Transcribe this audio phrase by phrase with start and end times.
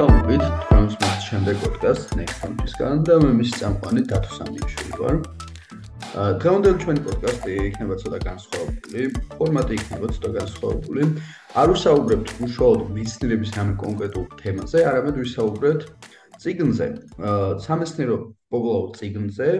[0.00, 5.16] მოგესალმებით თქვენს მას შემდეგ პოდკასტ Next One-ისგან და მე მის წამყვანი დათო სამიშვილი ვარ.
[6.20, 9.02] აა დღევანდელი ჩვენი პოდკასტი იქნება ცოტა განსხვავებული,
[9.36, 11.02] ფორმატი იქნება ცოტა განსხვავებული.
[11.60, 15.82] არ ვისაუბრებთ უშუალოდ მეცნიერების ამ კონკრეტულ თემაზე, არამედ ვისაუბრებთ
[16.40, 16.88] ციგნზე,
[17.20, 18.16] აა სამეცნიერო
[18.48, 19.50] პოპულარულ ციგნზე,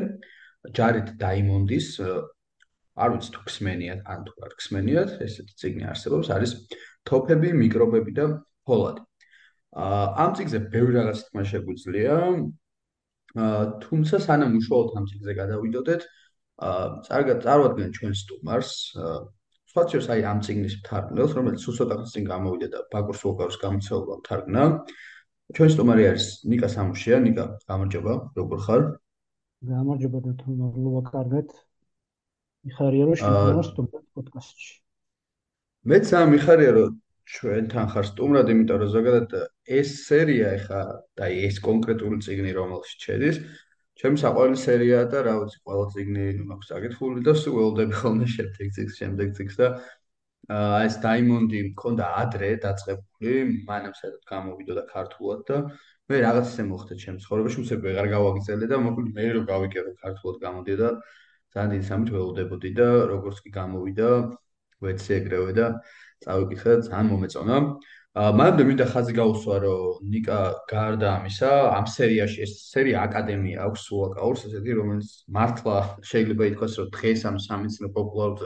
[0.73, 1.89] ჯარეთ დაიმონდის
[2.97, 6.51] არ ვიცი თუ ხსმენიათ ან თუ არ ხსმენიათ, ესეთი ციგნი არსებობს, არის
[7.05, 8.25] თოფები, მიკრობები და
[8.65, 9.10] ფოლადი.
[9.75, 12.15] ამ ციგზე ბევრი რაღაც თქმა შეგვიძლია.
[13.85, 16.03] თუმცა სანამ უშუალოდ ამ ციგზე გადავიდოდეთ,
[16.61, 18.71] წარმოადგენთ ჩვენ სტუმარს,
[19.71, 24.63] სხვაჩერს აი ამ ციგნის მთარგმნელს, რომელიც უცოტა ხნის წინ გამოვიდა და ბაგურს ვოკავს გამოცეულობა მთარგმნა.
[25.55, 28.83] ჩვენ სტუმარი არის ნიკა სამუშია, ნიკა, გამარჯობა, როგორ ხარ?
[29.71, 31.49] გამარჯობა და თუნდაც კარგად.
[32.67, 34.73] მიხარია რომ შევიდე სტუმრად პოდკასტში.
[35.91, 36.91] მეც ამ მიხარია რომ
[37.31, 39.35] ჩვენთან ხარ სტუმრად, იმიტომ რომ ზოგადად
[39.79, 40.81] ეს სერია ეხა
[41.19, 43.37] და ეს კონკრეტული ციგნი რომელშიც შედის,
[44.01, 48.75] ჩემს საყვარელი სერიაა და რა ვიცი, ყველა ციგნი მაქვს აკითხული და სულ ველოდები ხოლმე შემდეგ
[48.77, 49.69] ციგს, შემდეგ ციგს და
[50.51, 53.35] აა ეს დაიმონდი მქონდა ადრე დაწყებული,
[53.69, 55.59] მანამ სადაც გამოვიდოდა ქართულად და
[56.11, 60.37] მე რაღაც ისე მოხდა ჩემს ცხოვრებაში, უცებ ვეღარ გავაგრძელე და მოკლედ მე რო გავიკეთე ქართულად
[60.47, 60.91] გამოდიოდა
[61.55, 64.09] ძალიან დიდი სამით ველოდებოდი და როგორც კი გამოვიდა,
[64.85, 65.67] ვეცი ეგრევე და
[66.25, 67.57] წავიკითხე და ძალიან მომეწონა.
[68.21, 70.39] აა მაგრამ მინდა ხაზი გაუსვა, რომ ნიკა
[70.71, 75.77] გარდა ამისა, ამ სერიაში ეს სერია აკადემია აქვს სულაკაურს, ესეთი რომელიც მართლა
[76.11, 78.37] შეიძლება ითქვას, რომ დღეს ამ სამეცნიერო პოპულარულ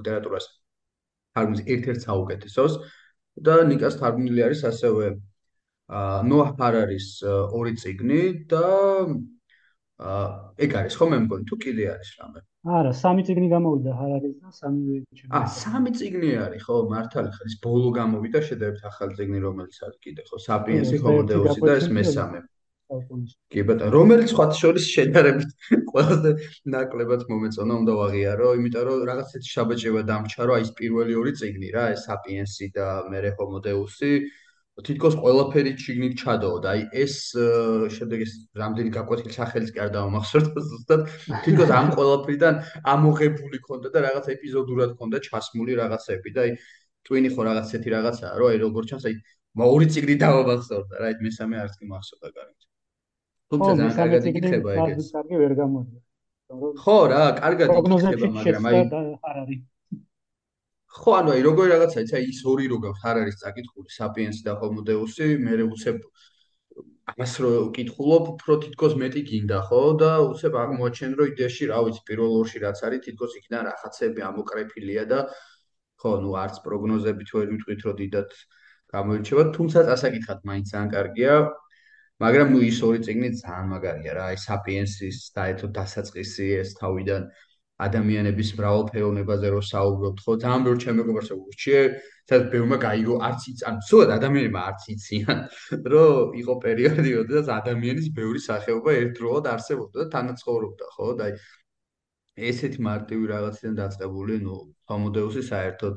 [0.00, 0.46] ლიტერატურას
[1.36, 2.74] თარგმნის ერთ-ერთ საუკეთესოს
[3.48, 5.06] და ნიკას თარგმნილი არის ასევე
[5.92, 7.08] აა ნოა ჰარარის
[7.58, 8.64] ორი წიგნი და
[10.08, 10.24] აა
[10.64, 12.40] ეგ არის ხო მე მგონი თუ კიდე არის რამე?
[12.62, 15.30] არა, სამი წიგნი გამოვიდა ჰარარის და სამი ჩემი.
[15.34, 19.98] აა, სამი წიგნი არის, ხო, მართალი ხარ, ის ბოლო გამოვიდა, შედარებით ახალი წიგნი, რომელიც არის
[19.98, 22.40] კიდე, ხო, საპიენსი, ჰომოდეუსი და ეს მესამე.
[23.50, 25.50] კი ბატონო, რომელიც სხვა შორის შედარებით
[25.90, 26.30] ყველაზე
[26.74, 31.32] ნაკლებად მომეწონა, უნდა ვაღიარო, იმიტომ რომ რაღაც ისეთი შაბაჭება დამრჩა, რომ აი ეს პირველი ორი
[31.40, 34.12] წიგნი რა, ეს საპიენსი და მერე ჰომოდეუსი
[34.80, 36.68] თითქოს ყველაფერი ჩიგნით ჩადაოდა.
[36.72, 37.14] აი ეს
[37.92, 41.00] შემდეგ ეს რამდენი გაკვეთილი სახელის კი არ დავამახსოვრდ ზუსტად.
[41.44, 42.54] თითქოს ამ ყველაფრიდან
[42.88, 46.50] ამოღებული ქონდა და რაღაც ეპიზოდურად ქონდა ჩასმული რაღაცები და აი
[47.04, 49.14] ტვინი ხო რაღაც ესეთი რაღაცაა, რომ აი როგორ ჩანს აი
[49.60, 52.60] ორი წიგნი დავამახსოვრდა რა, მესამე არც კი მახსოვდა კარგად.
[53.52, 55.08] თუმცა ძალიან კარგად იკითხება ეგეც.
[55.12, 56.00] კარგი ვერ გამოდია.
[56.80, 58.76] ხო რა, კარგად იკითხება, მაგრამ აი
[59.20, 59.60] არ არის
[60.92, 64.52] ხო ანუ აი როგორი რაღაცა იცი ის ორი რო გაქვს არ არის წაკითხული საპიენსი და
[64.60, 65.98] ჰომოდეუსი მე უცებ
[67.12, 72.02] ამას რო კითხულობ უფრო თითქოს მეტი გინდა ხო და უცებ აღმოაჩენ რომ იდეაში რა ვიცი
[72.08, 75.20] პირველ ორში რაც არის თითქოს იქიდან რაღაცები ამოკრეფილია და
[76.02, 78.30] ხო ნუ არც პროგნოზებით ვერ ვიტყვით რომ დიდად
[78.94, 81.34] გამოირჩევა თუმცა წასაკითხად მაინც ძალიან კარგია
[82.22, 87.22] მაგრამ ნუ ის ორი წიგნი ძალიან მაგარია რა აი საპიენსის და ეთო დასაწყისი ეს თავიდან
[87.86, 91.80] ადამიანების მრავალფეროვნებაზე რო საუბრობთ, ხო, ძალიან ბევრი ჩემ მეგობარს ვუჩიე,
[92.28, 95.38] სადაც ბევრმა გაიგო არც იც, ანუ სულად ადამიანებმა არც იციან,
[95.94, 101.32] რომ იყო პერიოდი, როდესაც ადამიანის ბევრი სახეობა ერთდროულად არსებობდა და თანაცხოვრობდა, ხო, და აი
[102.52, 104.56] ესეთი მარტივი რაღაციდან დაწყებული, ნუ,
[104.90, 105.96] ჰომოდეუსი საერთოდ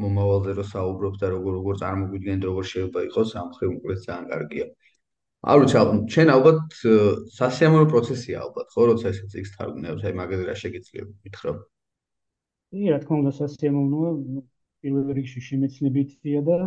[0.00, 4.66] მომავალზე რო საუბრობთ და როგორ როგორ წარმოგვიდგენთ, როგორ შეიძლება იყოს ამ ხრივ უკეთ ძალიან კარგია.
[5.40, 6.78] არ ვიცი, ჩვენ ალბათ
[7.32, 11.52] სასიამოვნო პროცესია ალბათ, ხო, როცა ეს ციგს თარგმნებს, აი მაგაზე რა შეგიძლია გითხრა?
[12.70, 14.10] კი, რა თქმა უნდა, სასიამოვნოა,
[14.84, 16.58] პირველ რიგში შემეცნებითია და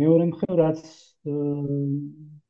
[0.00, 0.80] მეორე მხრივ რაც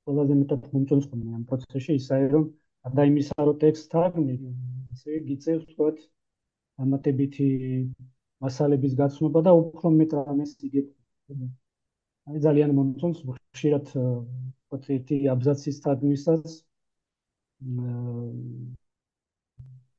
[0.06, 2.44] ყველაზე მეტად მომწონს ამ პროცესში ისაა, რომ
[2.86, 4.34] ადა იმისა, რომ ტექსტ თარგმნი,
[4.94, 5.90] ესე გიწევს თქვა
[6.86, 7.48] ამატებითი
[8.44, 10.86] მასალების გაცნობა და უფრო მეტ რამეს იგებ.
[12.30, 13.20] აი ძალიან მომწონს
[13.56, 16.56] ხშირად ვთქვათ ერთი აბზაცის თარგმნისას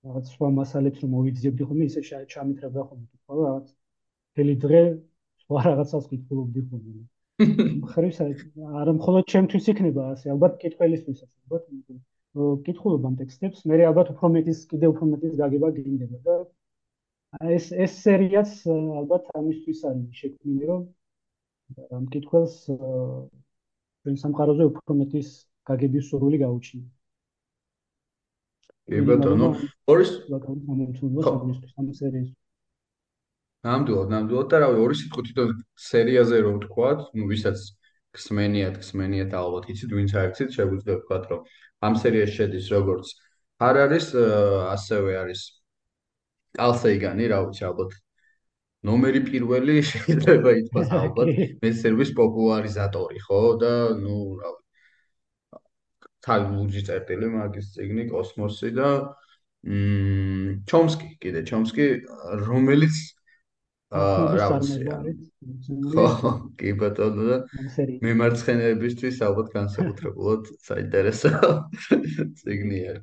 [0.07, 2.01] რაღაც სხვა მასალებს რომ მოვიძიებდი ხოლმე ისე
[2.33, 3.71] ჩამიტრებდა ხოლმე თქო რაღაც
[4.38, 4.81] თელი დღე
[5.44, 7.06] სხვა რაღაცას კითხულობდი ხოლმე.
[7.94, 8.19] ხრივ
[8.81, 11.63] არა მხოლოდ ჩემთვის იქნება ასე ალბათ კითხველისთვისაც ალბათ
[12.68, 13.65] კითხულობ ამ ტექსტებს.
[13.69, 16.38] მე ალბათ უფრო მეტის კიდე უფრო მეტის გაგება გინდება და
[17.57, 18.53] ეს ეს სერიაც
[19.01, 20.81] ალბათ ამისთვის არის შექმნილი რომ
[21.98, 22.56] ამ კითხველს
[24.07, 25.30] ჩვენ სამყაროზე უფრო მეტის
[25.68, 26.86] გაგების სურვილი გაუჩინე.
[28.88, 29.50] კი ბატონო,
[29.92, 30.12] ორის
[33.68, 35.51] ნამდვილად, ნამდვილად და რავი, ორი სიტყვით თვითონ
[35.92, 37.59] სერიაზე რო ვთქვათ, ну, ვისაც
[38.15, 41.42] გსმენიათ, გსმენიათ ალბათ იცით, ვინც აიქცით, შეგვიძლია ვთქვათ, რომ
[41.83, 43.12] ამ სერიაში შედის როგორც
[43.68, 44.07] არ არის,
[44.71, 45.42] ასევე არის
[46.56, 47.92] კალსეიგანი, რა ვიცი, ალბათ
[48.85, 51.33] ნომერი პირველი შეიძლება ითქვას ალბათ
[51.65, 53.41] მესერვის პოპულარიზატორი, ხო?
[53.62, 54.65] და ნუ რა ვიცი.
[56.27, 58.89] თავი ლურჯი წერტილი მაგის ციგნი კოსმოსი და
[59.68, 61.85] მმ ჩომსკი, კიდე ჩომსკი,
[62.47, 62.95] რომელიც
[63.97, 64.79] აა რა ვიცი.
[65.95, 67.38] ხო, კი ბატონო და
[68.03, 71.31] მემარცხენეებისთვის ალბათ განსაკუთრებულად საინტერესო
[72.41, 73.00] ციგნია.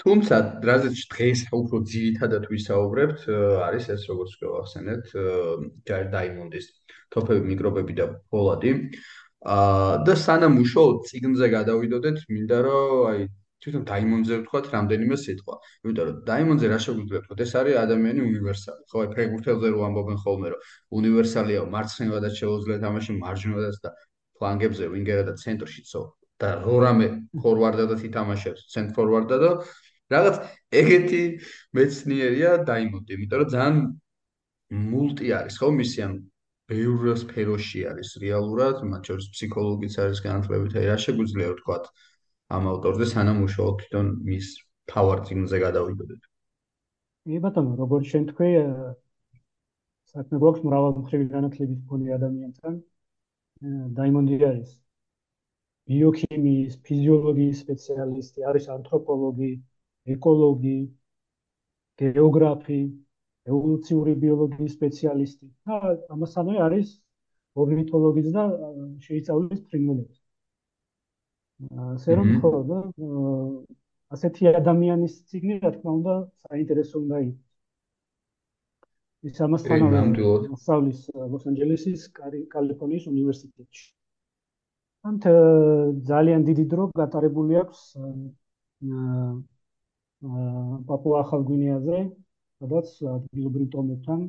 [0.00, 3.24] თუმცა რაზეც დღეს უფრო ძირითადად ვისაუბრებთ,
[3.68, 5.10] არის ეს როგორც გავახსენეთ,
[5.88, 6.66] ჯარ დაიმონდის
[7.12, 8.72] თოფები, მიკრობები და ფოლადი.
[9.40, 13.20] აა და სანამ უშუალოდ ციგნზე გადავიდოდეთ, მინდა რომ აი
[13.60, 15.54] თვითონ დაიმონზე ვთქვათ რამდენიმე სიტყვა.
[15.84, 18.80] იმიტომ რომ დაიმონზე რა შეგვიძლია ვთქვათ, ეს არის ადამიანი უნივერსალი.
[18.88, 20.60] ხო, აი ფრეგურთელზე რო ამბობენ ხოლმე, რომ
[21.00, 23.90] უნივერსალია, მარცხნივადაც შეუძლია თამაში, მარჯვნივადაც და
[24.40, 26.02] ფლანგებზე, ვინგერად და ცენტრშიცო
[26.40, 27.06] და რორამე
[27.36, 29.50] ფორვარდადაც ითამაშებს, ცენტრ ფორვარდა და
[30.10, 30.36] რაღაც
[30.80, 31.22] ეგეთი
[31.78, 33.76] მეცნიერია დაიმონდი, იმიტომ რომ ძალიან
[34.90, 36.14] მულტი არის, ხო, მისი ამ
[36.70, 41.78] ბევრ სფეროში არის რეალურად, მათ შორის ფსიქოლოგიც არის განათლებით, აი რა შეგვიძლია ვთქვა
[42.50, 44.46] ამ ავტორზე სანამ უშუალოდ თვითონ მის
[44.90, 46.22] თავარ წიგნზე გადავიდოდეთ.
[47.30, 48.50] კი ბატონო, როგორც შენ თქვი,
[50.10, 52.78] საქმე გვაქვს მრავალმხრივი განათლების მქონე ადამიანთან.
[53.98, 54.70] დაიმონდი არის
[55.90, 59.52] ბიოქიმიის, ფიზიოლოგიის სპეციალისტი, არის ანთროპოლოგი,
[60.06, 60.78] ეკოლოგი,
[62.00, 62.80] გეოგრაფი,
[63.50, 65.46] ევოლუციური ბიოლოგიის სპეციალისტი.
[65.66, 65.76] და
[66.14, 66.88] ამასთანავე არის
[67.60, 68.44] ორნითოლოგიც და
[69.06, 70.16] შეიცავლის ფრინველებს.
[71.94, 72.78] ასე რომ ხო და
[74.16, 76.14] ასეთი ადამიანის ციგნი რა თქმა უნდა
[76.48, 77.50] საინტერესო უნდა იყოს.
[79.28, 80.00] ის ამასთანავე
[80.52, 81.00] მასწავლის
[81.32, 82.00] ლოს-ანჯელესის
[82.54, 83.86] კალიფორნიის უნივერსიტეტში.
[85.08, 85.24] ანთ
[86.08, 87.80] ძალიან დიდი დრო გატარებული აქვს
[90.20, 91.98] პაპუა ახალ გვინეაზე,
[92.60, 94.26] სადაც ადგილობრივ ტომებთან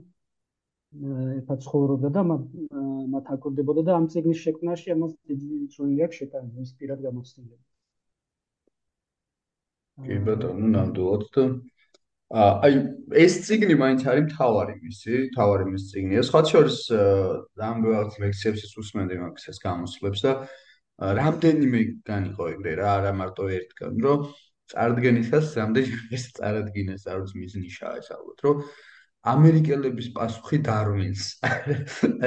[1.40, 6.72] ერთად ცხოვრობდა და მათ აკორდებოდა და ამ ციგნის შექმნაში ამას დიდი წვლილი აქვს შეტანილი ის
[6.80, 7.64] პირად გამოცდილება.
[10.08, 11.44] კი ბატონო, ნამდვილად და
[12.32, 12.76] აი
[13.20, 16.22] ეს ციგნი მაინც არის მთავარი მისი, მთავარი მის ციგნია.
[16.24, 20.32] სხვა შორის ამ რაღაც ლექციებსაც უსმენდი მაგის ეს გამოსვლებს და
[21.20, 24.20] რამდენიმე განიყო ეგრე რა, არა მარტო ერთგან, რომ
[24.72, 28.64] წარდგენისას რამდენიმე ეს წარადგინეს არის მის ნიშაა ეს ალბათ რომ
[29.34, 31.24] ამერიკელების პასუხი დარვინს.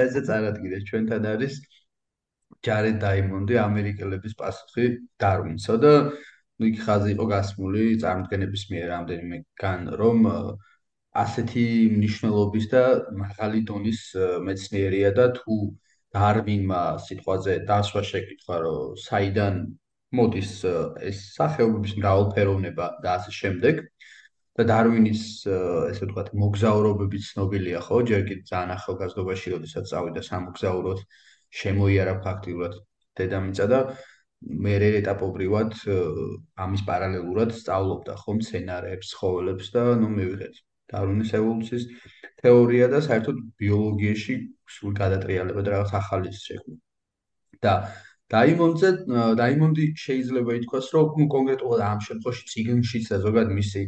[0.05, 1.55] ესე წარადგინეს ჩვენთან არის
[2.67, 4.87] ჯარედ დაიმონდი ამერიკელების პასუხი
[5.25, 5.93] დარვინსო და
[6.61, 10.19] ნუ იქ ხაზი იყო გასმული წარმოდგენების მიერ რამდენიმე გან რომ
[11.23, 11.65] ასეთი
[11.95, 12.83] მნიშვნელობის და
[13.23, 14.01] მაღალი დონის
[14.49, 15.57] მეცნიერია და თუ
[16.15, 19.61] დარვინმა სიტყვაზე დასვა შეკითხა რომ საიდან
[20.19, 20.51] მოდის
[21.11, 23.85] ეს სახეობების მრავალფეროვნება და ასე შემდეგ.
[24.55, 25.23] და დარვინის
[25.91, 27.97] ესე ვთქვათ მოგზაურობები ცნობილია ხო?
[28.11, 31.01] ჯერ კიდე ძალიან ახალგაზრდობაში როდესაც წავიდა სამოგზაუროდ
[31.61, 32.77] შემოიარა ფაქტიურად
[33.19, 33.81] დედამიწა და
[34.67, 35.75] მე ეტაპობრივად
[36.67, 38.31] ამის პარალელურად სწავლობდა ხო?
[38.39, 40.55] მცენარეებს, ცხოველებს და ნუ მივიღეთ.
[40.93, 41.85] დარვინის ევოლუციის
[42.45, 44.35] თეორია და საერთოდ ბიოლოგიაში
[44.77, 46.77] სულ გადატრიალება და რაღაც ახალი შექმნა.
[47.65, 47.73] და
[48.33, 48.91] დაიმონდზე
[49.39, 53.83] დაიმონდი შეიძლება ითქვას, რომ კონკრეტულად ამ შემთხვევაში ციგნშიც და ზოგადად მისი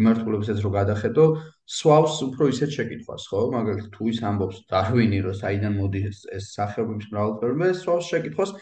[0.00, 1.24] მიმართულებასაც რო გადახედო,
[1.68, 3.40] სვავს უფრო ისეთ შეკითხვას, ხო?
[3.52, 8.54] მაგალითად, თუ ის ამბობს დარვინი, რომ საიდან მოდის ეს სახეობების მრავალფეროვნება, სვავს შეკითხვას,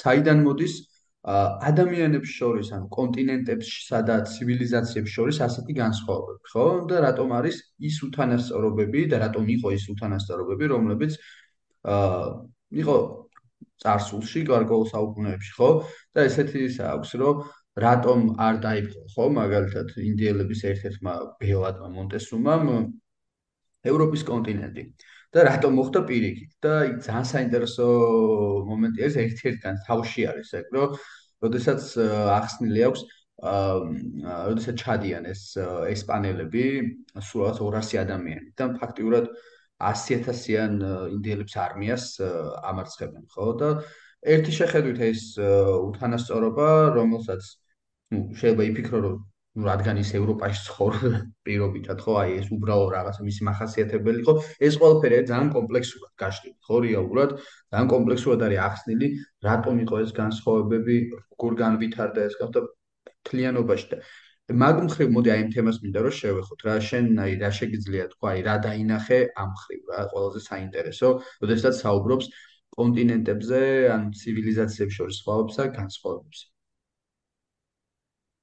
[0.00, 0.74] საიდან მოდის
[1.28, 6.66] ადამიანებს შორის, ანუ კონტინენტებსა და ცივილიზაციებს შორის ასეთი განსხვავებები, ხო?
[6.88, 11.18] და რატომ არის ის უთანასწორობები და რატომ იყო ის უთანასწორობები, რომლებიც
[11.84, 12.22] აა
[12.80, 12.96] იყო
[13.82, 15.68] წარსულში, გარკვეულ საუკუნეებში, ხო?
[16.14, 17.42] და ესეთი ის აქვს, რომ
[17.84, 19.26] რატომ არ დაიპყრო, ხო?
[19.38, 22.72] მაგალითად, ინდიელების ერთ-ერთმა ბელადმა მონტესუმამ
[23.92, 24.84] ევროპის კონტინენტი
[25.36, 26.72] და რატომ მოხდა პირიქით და
[27.04, 27.86] ძალიან საინტერესო
[28.70, 30.96] მომენტი არის ერთ-ერთთან თავში არის ეგ, რომ
[31.44, 31.82] როდესაც
[32.38, 33.02] ახსნილი აქვს
[33.48, 35.42] აა როდესაც ჩადიან ეს
[35.94, 36.64] ესპანელები,
[37.22, 40.74] სულაც 200 ადამიანი და ფაქტიურად აა 100000-იან
[41.14, 42.04] ინდიელებს არმიას
[42.66, 43.46] ამარცხებენ, ხო?
[43.60, 43.68] და
[44.34, 46.68] ერთი შეხედვით ეს უთანასწორობა,
[46.98, 47.42] რომელსაც
[48.14, 49.16] ნუ შეიძლება იფიქრო, რომ
[49.58, 51.14] ნუ რადგან ის ევროპაში ცხოვრობს
[51.46, 52.12] პირობითად, ხო?
[52.22, 54.34] აი ეს უბრალო რაღაცა მისი מחასიათებელი ხო?
[54.66, 56.76] ეს ყველაფერი ძალიან კომპლექსურად გაშლილი, ხო?
[56.88, 59.06] რეალურად ძალიან კომპლექსურად არის ახსნილი,
[59.46, 62.60] რატომ იყო ეს განსხვავებები, როგორ განვითარდა ეს გავთა
[63.28, 64.02] თლიანობაში და
[64.48, 68.28] მაგ მხრივ მოდი აი ამ თემას მინდა რომ შევეხოთ რა შენ აი რა შეგიძლია თქვა
[68.32, 71.08] აი რა დაინახე ამ მხრივ რა ყველაზე საინტერესო
[71.42, 72.30] როდესაც საუბრობს
[72.78, 73.60] კონტინენტებზე
[73.96, 76.38] ან ცივილიზაციებს შორის სხვაობებსა განსხვავებებს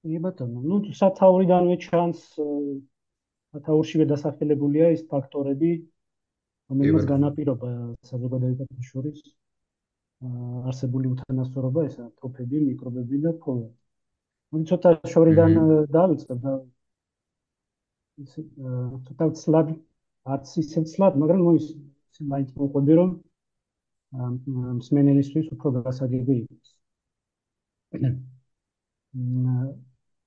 [0.06, 5.72] კი ბატონო ნუ სათაურიდანვე ჩანს სათაურშივე დასახელებულია ის ფაქტორები
[6.70, 7.72] რომელმაც განაპირობა
[8.12, 9.26] საზოგადოებას შორის
[10.70, 13.74] არსებული უთანასწორობა ესა თოფები, მიკრობები და ფოლები.
[14.56, 15.52] ვიცოთა შორიდან
[15.96, 16.54] დავიწყებ და
[19.06, 19.72] ცოტა ცლად
[20.34, 21.66] არც ისე ცლად, მაგრამ ნუ ის
[22.34, 23.10] მაინც მოყვები რომ
[24.80, 26.70] მსმენელისთვის უფრო გასაგები იყოს.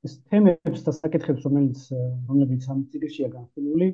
[0.07, 1.81] ეს თემებს და საკითხებს, რომელიც
[2.29, 3.89] რომლებიც ამ ციგრშია განხილული,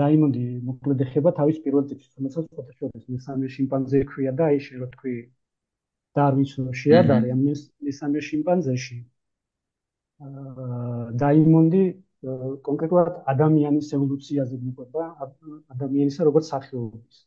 [0.00, 4.88] დაიმონდი მოკლედ ეხება თავის პირველ წიგნს, რომელსაც ფოტოშოპის მესამე შიმპანზე ქვია და აი შე რო
[4.96, 5.14] თქვი
[6.18, 6.52] დარვინს
[6.82, 7.40] შეადარე ამ
[7.88, 8.98] მესამე შიმპანზეში
[10.26, 10.68] აა
[11.22, 11.82] დაიმონდი
[12.68, 15.04] კონკრეტულად ადამიანის ევოლუციაზე გვიყვება,
[15.74, 17.20] ადამიანისა როგორც სახეობის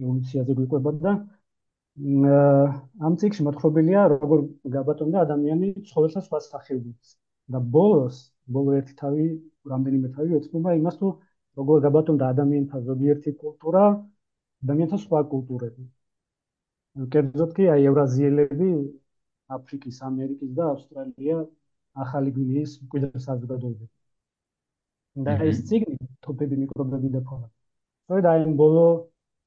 [0.00, 1.12] ევოლუციაზე გვიყვება და
[3.06, 4.44] ამ ციკში მოთხრობილია როგორ
[4.76, 7.10] გაბატონდა ადამიანი ცხოველთა სხვა სახეობებს
[7.52, 8.22] და ბოლოს
[8.56, 9.26] ბოლო ერთი თავი
[9.72, 11.10] რამდენიმე თავი ეცნობა იმას თუ
[11.60, 13.84] როგორ გაბატონდა ადამიანთა ზოგიერთი კულტურა
[14.62, 15.84] ადამიანთა სხვა კულტურები.
[17.12, 18.70] კერძოდ კი აი ევრაზიელები
[19.56, 21.36] აფრიკის, ამერიკის და ავსტრალია
[22.04, 23.88] ახალი გვინეის მკვიდრ საზოგადოებები.
[25.28, 25.96] და ეს ციგნი
[26.26, 27.48] თოფები მიკრობები და ფონა.
[28.04, 28.84] სწორედ აი ბოლო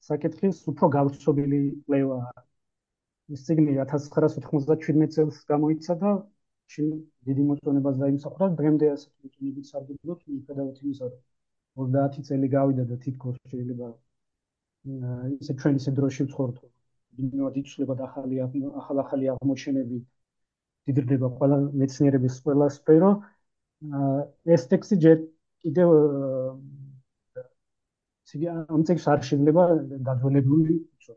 [0.08, 2.18] საკითხის უფრო გავრცობილი კვლევა.
[3.36, 6.12] ეს ციგნი 1997 წელს გამოიცა და
[6.74, 6.90] შინ
[7.28, 13.36] დიდი მოწონებას დაიმსახურა დღემდე ასე თვითონებით სარგებლობთ მიხედავთ იმისა რომ 30 წელი გავიდა და თითქოს
[13.52, 13.90] შეიძლება
[15.42, 16.26] ისე ჩვენ ისე დროში
[17.18, 19.98] მინიმუმად იცვლება და ახალი ახალ ახალი აღმოჩენები
[20.88, 23.10] დიდრდება ყველა მეცნიერების ყველა სფერო.
[24.56, 25.16] ეს ტექსტი ჯერ
[25.66, 25.90] კიდევ
[28.30, 29.64] სიგი ამ ტექსტს არ შეიძლება
[30.08, 31.14] დაძველებული იცო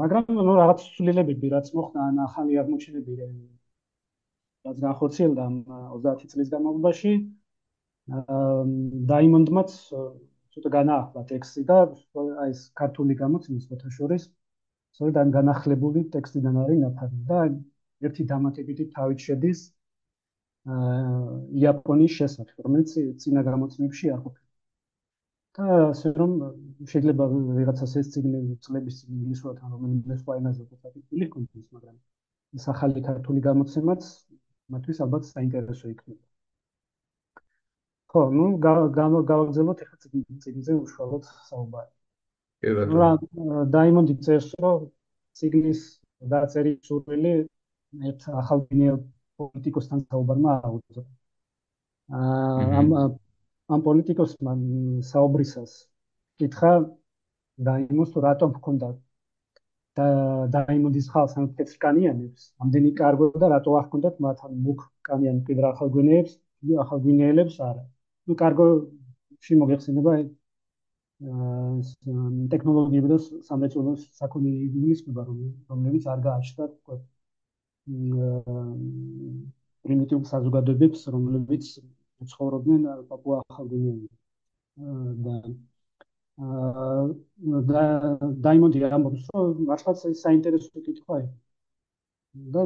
[0.00, 3.16] მაგრამ ნუ რაღაც ცვლილებები რაც მოხდა ან ახალი აღმოჩენები
[4.68, 5.46] რაც განხორციელდა
[5.96, 7.12] 30 წლის განმავლობაში
[9.12, 9.74] დაიმონდმაც
[10.54, 11.78] ცოტა განაახლა ტექსტი და
[12.44, 14.24] აი ეს ქართული გამოცემის ფოთაშორის
[14.94, 17.40] სწორედ ამ განახლებული ტექსტიდან არის ნათარი და
[18.08, 19.60] ერთი დამატებითი თავით შედის
[21.62, 24.50] იაპონიის შესახებ რომელიც წინა გამოცემებში არ ყოფილა
[25.58, 26.32] და ასე რომ
[26.92, 27.24] შეიძლება
[27.56, 29.00] ვიღაცას ეს ციგნი წლების
[29.34, 31.96] ისვათ ან რომელიმე სხვა ენაზე ყოფილი კონტექსტ მაგრამ
[32.60, 34.08] ეს ახალი ქართული გამოცემაც
[34.76, 36.31] მათთვის ალბათ საინტერესო იქნება.
[38.12, 39.96] ხო, ну, გავაგზავნოთ ახლა
[40.44, 41.90] ციგნზე უშუალოდ საუბარი.
[42.62, 43.64] კი ბატონო.
[43.76, 44.86] დაიმონდი წერს, რომ
[45.38, 45.80] ციგნის
[46.32, 47.32] დაწერის სურვილი
[48.08, 48.96] ერთ ახალ გინეო
[49.40, 50.52] პოლიტიკოსთან საუბარმა
[52.18, 52.90] აა ამ
[53.74, 54.52] ამ პოლიტიკოსმა
[55.10, 55.72] საუბრისას
[56.42, 56.72] კითხა
[57.68, 58.90] დაიმოს რატომ ჰქონდა
[60.00, 60.06] და
[60.56, 65.68] დაიმონდის ხალხს ან კეთრკანიანებს ამდენი კარგო და რატო არ ჰქონდათ მათ ან მუქ კანიან კიდრ
[65.72, 66.38] ახალგვინეებს
[66.84, 67.84] ახალგვინეელებს არა
[68.26, 68.66] ну კარგო
[69.46, 70.28] შე მოგეხსენება აა
[72.52, 76.94] ტექნოლოგიები და სამრეწველო საქონელი ისება რომ რომლებიც არ გააჩნდა თქო
[79.86, 81.68] პრიმიტიულ საზოგადოებებს რომლებიც
[82.32, 84.10] ცხოვრობდნენ პაპუა ახალგვინეებში
[85.26, 85.36] და
[87.70, 87.82] და
[88.48, 91.26] დაიმონდი ამბობს რომ მართლაც საინტერესო კითხვაა
[92.54, 92.62] და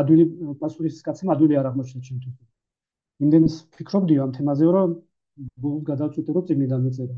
[0.00, 0.24] ადვილი
[0.62, 2.34] პასუხის კაცი ადვილი არ აღმოჩნდა ჩემთვის
[3.22, 4.94] იმდენს ფიქრობდი ამ თემაზე რომ
[5.64, 7.16] ბულ გადავწყვიტე რომ წიგნი დამეწერო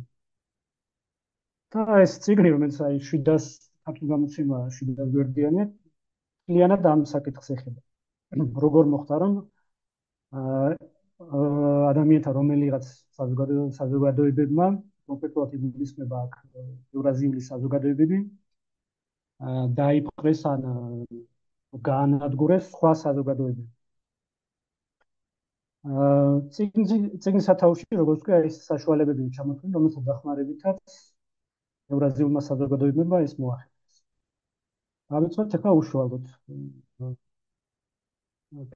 [1.76, 3.48] და ეს წიგნი რომელიც აი 700
[3.88, 9.36] ქართულ გამოცემა 700 გვერდიანი კლიანად ამ საკითხს ეხება როგორ მოხდა რომ
[11.92, 12.88] ადამიანთა რომელიღაც
[13.80, 14.66] საზოგადოებებმა
[15.10, 16.34] კონკრეტულად იგულისხმება აქ
[16.98, 18.18] ევრაზიული საზოგადოებები
[19.80, 20.62] დაიპყრეს ან
[21.88, 23.64] გაანადგურეს სხვა საზოგადოებები.
[25.86, 26.14] აა
[26.54, 30.96] ციგნის სათავში როგორც კი არის საშუალებები ჩამოთვლილი, რომელსაც დახმარებითაც
[31.96, 34.00] ევრაზიულმა საზოგადოებებმა ეს მოახერხეს.
[35.18, 36.24] ამიცოთ ახლა უშუალოდ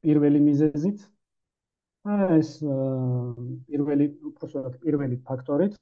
[0.05, 1.03] პირველი მიზეზით
[2.39, 5.75] ეს პირველი უბრალოდ პირველი ფაქტორით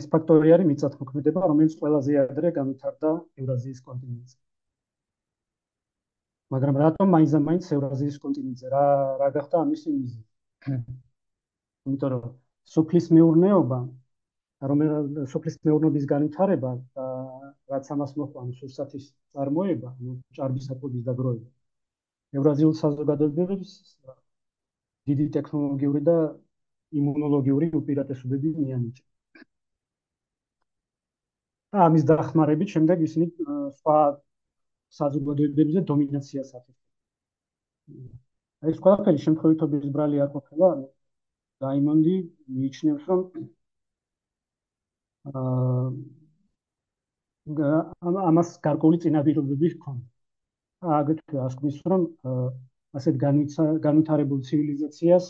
[0.00, 3.12] ეს ფაქტორი არის მიწათმოქმედება, რომელიც ყველაზე ადრე განვითარდა
[3.44, 4.36] ევრაზიის კონტინენტზე.
[6.54, 8.66] მაგრამ რატომ მაინც და მაინც ევრაზიის კონტინენტზე?
[8.74, 8.84] რა
[9.20, 10.20] რა გახდა ამის მიზეზი?
[11.86, 12.22] იმიტომ რომ
[12.74, 13.78] სოფლის მეურნეობა,
[14.70, 17.06] რომელიც სოფლის მეურნეობის განვითარება და
[17.72, 21.48] რაც ამას მოყვა, სურსათის წარმოება, ანუ ჭარბის აპოდის დაგროვება.
[22.38, 23.70] ევრაზიულ საზოგადოებებს
[25.10, 26.16] დიდი ტექნოლოგიური და
[27.00, 29.04] იმუნოლოგიური უპირატესობები მიანიჭა.
[31.74, 33.26] და ამის დახმარებით შემდეგ ისინი
[33.78, 33.98] სხვა
[34.98, 38.12] საზოგადოებებზე დომინაციას აფეთქებენ.
[38.72, 40.70] ეს ყველაფერი შემთხვევითობის ბრალი არ ყოფილა,
[41.64, 42.16] დაიმონდი
[42.60, 43.20] მიიჩნევს რომ
[45.32, 45.88] აა
[48.30, 50.06] ამას გარკვეული წინაპირობები ჰქონდა.
[51.00, 52.02] აგრეთვე ასკნის რომ
[53.00, 53.14] ასეთ
[53.86, 55.26] განვითარებულ ცივილიზაციას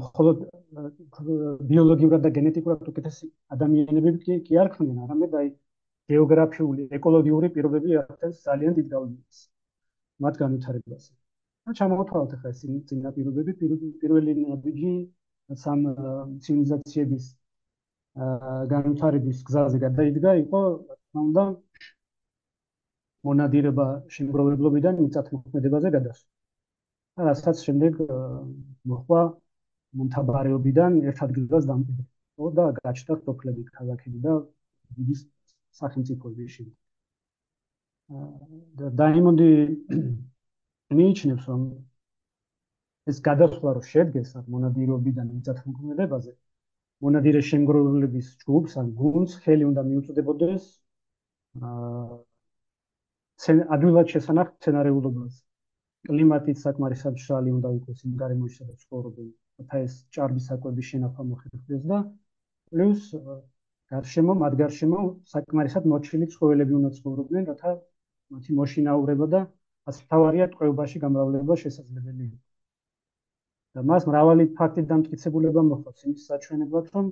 [0.00, 0.42] მხოლოდ
[1.70, 5.48] ბიოლოგიურად და გენეტიკურად უკეთესი ადამიანები კი არ ქმნიან, არამედ აი
[6.12, 9.38] გეოგრაფიული, ეკოლოგიური პირობები ახდენს ძალიან დიდ გავლენას
[10.24, 11.12] მათ განვითარებაზე.
[11.66, 12.60] და ჩამოვთვალოთ ახლა ეს
[12.90, 13.52] წინაპირობები
[14.02, 14.92] პირველი ნაბიჯი
[15.62, 15.80] სამ
[16.44, 17.24] ცივილიზაციების
[18.72, 21.44] განვითარების გზაზე გადაიდგა იყო თქმა უნდა
[23.28, 23.86] მონადირება
[24.16, 26.28] შემგროვებლობიდან მიწათმოქმედებაზე გადასვლა.
[27.16, 27.92] და რასაც შემდეგ
[28.92, 29.20] მოხდა
[29.98, 34.34] მომთაბარეობიდან ერთ ადგილას დამკვიდრება და გაჩნდა სოფლები, ქალაქები და
[34.96, 35.14] დიდი
[35.80, 36.76] სახელმწიფოები შემდეგ.
[38.80, 39.50] და დაიმონდი
[40.98, 41.62] მიიჩნევს რომ
[43.12, 46.32] ეს გადასვლა რო შედგეს ამ მონადირობიდან მიწათმოქმედებაზე
[47.06, 50.68] მონადირე შემგროვებლების ჯგუფს ან გუნდს ხელი უნდა მიუწოდებოდეს
[51.70, 52.16] აა
[53.76, 55.34] ადვილად შესანახ სცენარეულობას
[56.08, 59.28] კლიმატით საკმარისად მშრალი უნდა იყოს იმ გარემოში სადაც ცხოვრობენ
[59.72, 61.98] და ეს ჭარბი საკვების შენახვა მოხერხდეს და
[62.70, 63.10] პლუს
[63.92, 65.00] გარშემო მათ გარშემო
[65.32, 67.72] საკმარისად მოჩილი ცხოველები უნდა ცხოვრობდნენ რათა
[68.34, 69.40] მათი მოშინაურება და
[69.90, 72.38] ასე თავარია ტყვეობაში გამრავლება შესაძლებელი იყო.
[73.76, 77.06] და მას მრავალი ფაქტი დამტკიცებულება მოხდა იმის საჩვენებლად, რომ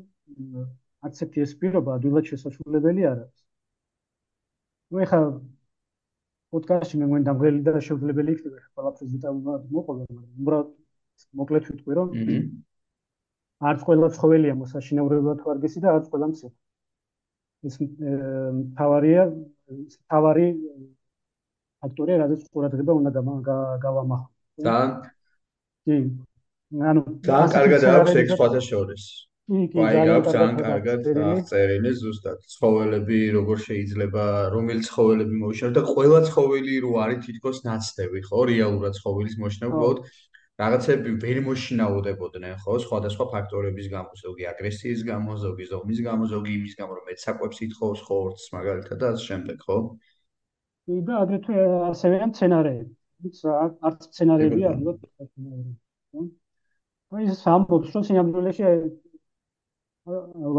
[1.07, 3.45] აქცეპტი ეს პირობა ადვილად შესაძლებელი არ არის.
[4.91, 5.21] ну ეხა
[6.55, 10.71] პოდკასტში მე მგონი დამღელი და შეუძლებელი იქნება ყველაფერს დეტალურად მოყოლა, მაგრამ უბრალოდ
[11.41, 12.09] მოკლედ ვიტყვი რომ
[13.71, 16.55] არც ყველა ცხოველია მოსაშინაურებლად ვარგისი და არც ყველა მცირე.
[17.65, 17.77] ეს
[18.79, 19.25] თავარია
[20.13, 20.47] თავარი
[21.85, 23.11] ფაქტორია, რადგან ყურადღება უნდა
[23.85, 24.29] გავამახო.
[24.65, 24.77] და
[25.85, 25.99] კი.
[26.91, 28.83] ანუ და კარგად აქვს ეგ სხვადასხვა.
[29.45, 32.39] კი, კი, ძალიან კარგად აღწერილი ზუსტად.
[32.55, 34.25] ცხოველები როგორ შეიძლება,
[34.55, 39.99] რომელი ცხოველები მოიშალა და ყველა ცხოველი რო არის თითქოს ნაცდები, ხო, რეალურად ცხოველის მოშინა უბრალოდ
[40.61, 46.75] რაღაცები ვერ მოშინაუდებოდნენ, ხო, სხვადასხვა ფაქტორების გამო, ზოგი აგრესიის გამო, ზოგი ზომის გამო, ზოგი იმის
[46.79, 49.79] გამო, რომ მეცაკვებს ითხოვს ხორცს, მაგალითად და ასე შემდეგ, ხო?
[51.09, 52.93] და აგრეთვე ასევე ამ სცენარეები.
[53.25, 53.39] ვიც
[53.89, 55.75] არც სცენარეები არ სცენარეები.
[56.15, 56.23] ხო?
[57.25, 58.65] ის სამბობს რომ სინამდვილეში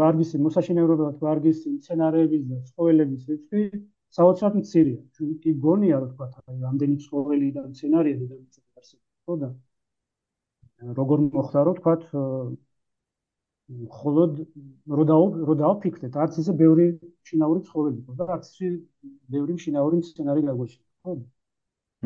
[0.00, 3.62] ვარგისი მოსაშინევრებლად ვარგისი სცენარეების და ცხოველების რიცხვი
[4.16, 5.00] საოცრად მცირეა.
[5.16, 8.66] ჩვენ კი გონია რომ თქვა აი ამდენი ცხოველი და სცენარეები და მიწები
[9.26, 9.48] ხო და
[10.80, 11.94] როგორ მოხდა რომ თქვა
[13.66, 14.32] მხოლოდ
[14.96, 15.14] რო და
[15.48, 16.84] რო დააფიქრეთ არც ისე ბევრი
[17.28, 18.68] შინაური ცხოველი იყო და არც ისე
[19.34, 21.14] ბევრი შინაური სცენარი გაგვეშვა ხო?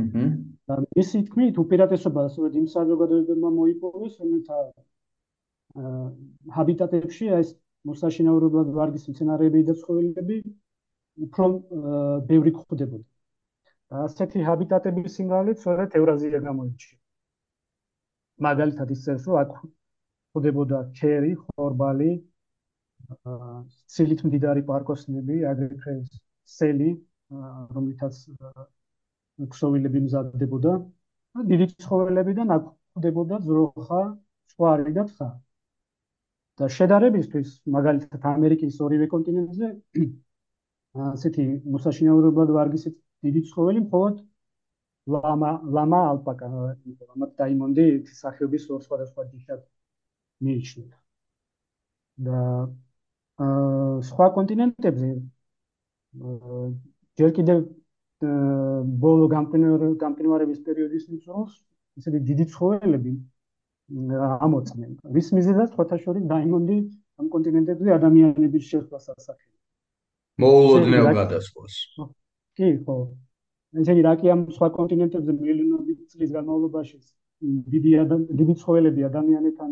[0.01, 0.25] აჰა
[0.71, 4.57] და ისე თქმით უპირატესობა ასევე იმ საზოგადოებებმა მოიპოვეს რომელთა
[6.57, 7.53] ჰაბიტატებში ეს
[7.91, 10.39] მოსაშინაურებლად ვარგის სცენარები და ცხოველები
[11.27, 11.47] უფრო
[12.31, 13.07] ბევრი გვხვდებოდა.
[13.91, 17.00] და ასეთი ჰაბიტატების სიმრავლე სწორედ ევრაზია გამოიჩინა
[18.47, 19.51] მაგალითად ისე რომ აქ
[20.37, 22.11] ხდებოდა ჩერი, ხორბალი,
[23.95, 25.95] ცილით მდიდარი პარკოსნები, აგრეთვე
[26.55, 26.91] სელი,
[27.77, 28.15] რომლითაც
[29.55, 30.73] ქსოვილები მზადდებოდა.
[31.35, 32.65] და დიდი ცხოველებიდან აქ
[32.97, 34.03] ხდებოდა ძროხა,
[34.55, 35.29] სვარი და თხა.
[36.61, 39.69] და შედარებისთვის, მაგალითად ამერიკის ორივე კონტინენტზე
[41.13, 42.91] ასეთი მოსაშინაურებლად ვარგისი
[43.25, 44.17] დიდი ცხოველი მხოლოდ
[45.09, 46.47] ლამა ლამა ალპაკა,
[47.15, 47.87] ამათ დაიმონდი
[48.21, 49.61] სახეობის ორ სხვადასხვა ჯიშად
[50.45, 50.99] მიიჩნევა.
[52.21, 52.39] და
[53.41, 55.11] აა სხვა კონტინენტებზე
[57.17, 57.59] ჯერ კიდევ
[59.05, 61.55] ბოლო გამყინვარების პერიოდის მიწურულს
[62.01, 63.13] ისეთი დიდი ცხოველები
[64.47, 64.91] ამოწმენ.
[65.17, 66.77] რის მიზეზად ხოთაშორის დაიმონდი
[67.21, 69.57] ამ კონტინენტებზე ადამიანების შეხვას ასახელა.
[70.45, 71.75] მოულოდნელ გადასვლას.
[72.57, 72.97] კი, ხო.
[73.79, 76.97] ესე რა კი ამ სხვა კონტინენტებზე მილიონობით წლის განმავლობაში
[77.75, 77.91] დიდი
[78.39, 79.71] დიდი ცხოველები ადამიანებთან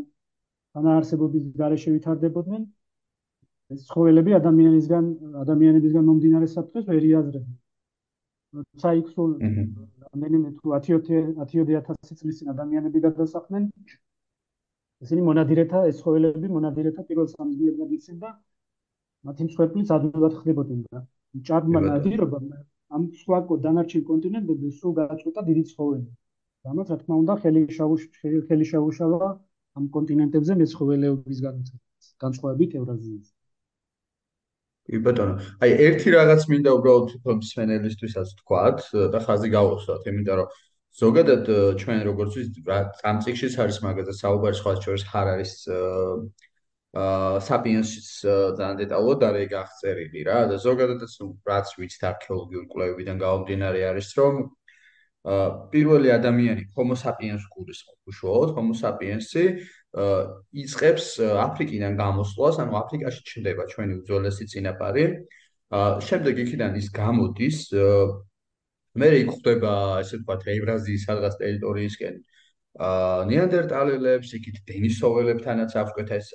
[0.74, 2.62] თანაარსებობის გარეშე ვითარდებოდნენ.
[3.74, 5.08] ეს ცხოველები ადამიანისგან
[5.44, 7.56] ადამიანებისგან მომდინარე საფრთხეს ვერ იაზრებდნენ.
[8.52, 9.32] თუმცა იქ სულ
[10.04, 13.66] რამდენიმე თუ 10-10000 წლის წინ ადამიანები გადასახდნენ
[15.06, 18.30] ისინი მონადირეთა ეს ცხოველები მონადირეთა პირველ სამძლიებლად იცენ და
[19.28, 21.04] მათი მსხვერპლიც ადვილად ხდებოდნენ და
[21.50, 22.40] ჭარბმა ნადირობა
[22.94, 26.08] ამ სხვა დანარჩენ კონტინენტებზე სულ გააწყვეტა დიდი ცხოველი.
[26.68, 28.02] რამაც რა თქმა უნდა ხელი შაუშ
[28.48, 29.28] ხელი შაუშალა
[29.78, 31.38] ამ კონტინენტებზე მეცხოველეობის
[32.22, 33.32] განსხვავებით ევრაზიაზე.
[34.88, 37.08] კი ბატონო, აი ერთი რაღაც მინდა უბრალოდ
[37.40, 38.78] მსმენელისთვისაც თქვათ
[39.12, 40.48] და ხაზი გავუსვათ, იმიტომ რომ
[40.98, 41.44] ზოგადად
[41.80, 42.66] ჩვენ როგორც ვიცით
[43.04, 45.26] ამ წიგშიც არის მაგაზე საუბარი სხვა შორის ხარ
[46.96, 48.06] აა საპიენსის
[48.56, 51.12] ძალიან დეტალურად არის გახწერილი რა და ზოგადადაც
[51.44, 54.38] რაც ვიცით არქეოლოგიური კვლევებიდან გამომდინარე არის რომ
[55.28, 59.44] აა პირველი ადამიანი ჰომო საპიენს გულის უშუალოდ ჰომო საპიენსი
[60.64, 61.06] იწყებს
[61.44, 65.04] აფრიკიდან გამოსვლას, ანუ აფრიკაში ჩნდება ჩვენი უძველესი წინაპარი.
[65.68, 67.58] აა შემდეგ იქიდან ის გამოდის
[68.96, 72.37] მე იქ ხვდება ესე ვთქვათ ევრაზიის სადღაც ტერიტორიისკენ აა
[72.78, 76.28] ნეანდერტალელებს, იქით დენისოველებთანაც აღკვეთა ეს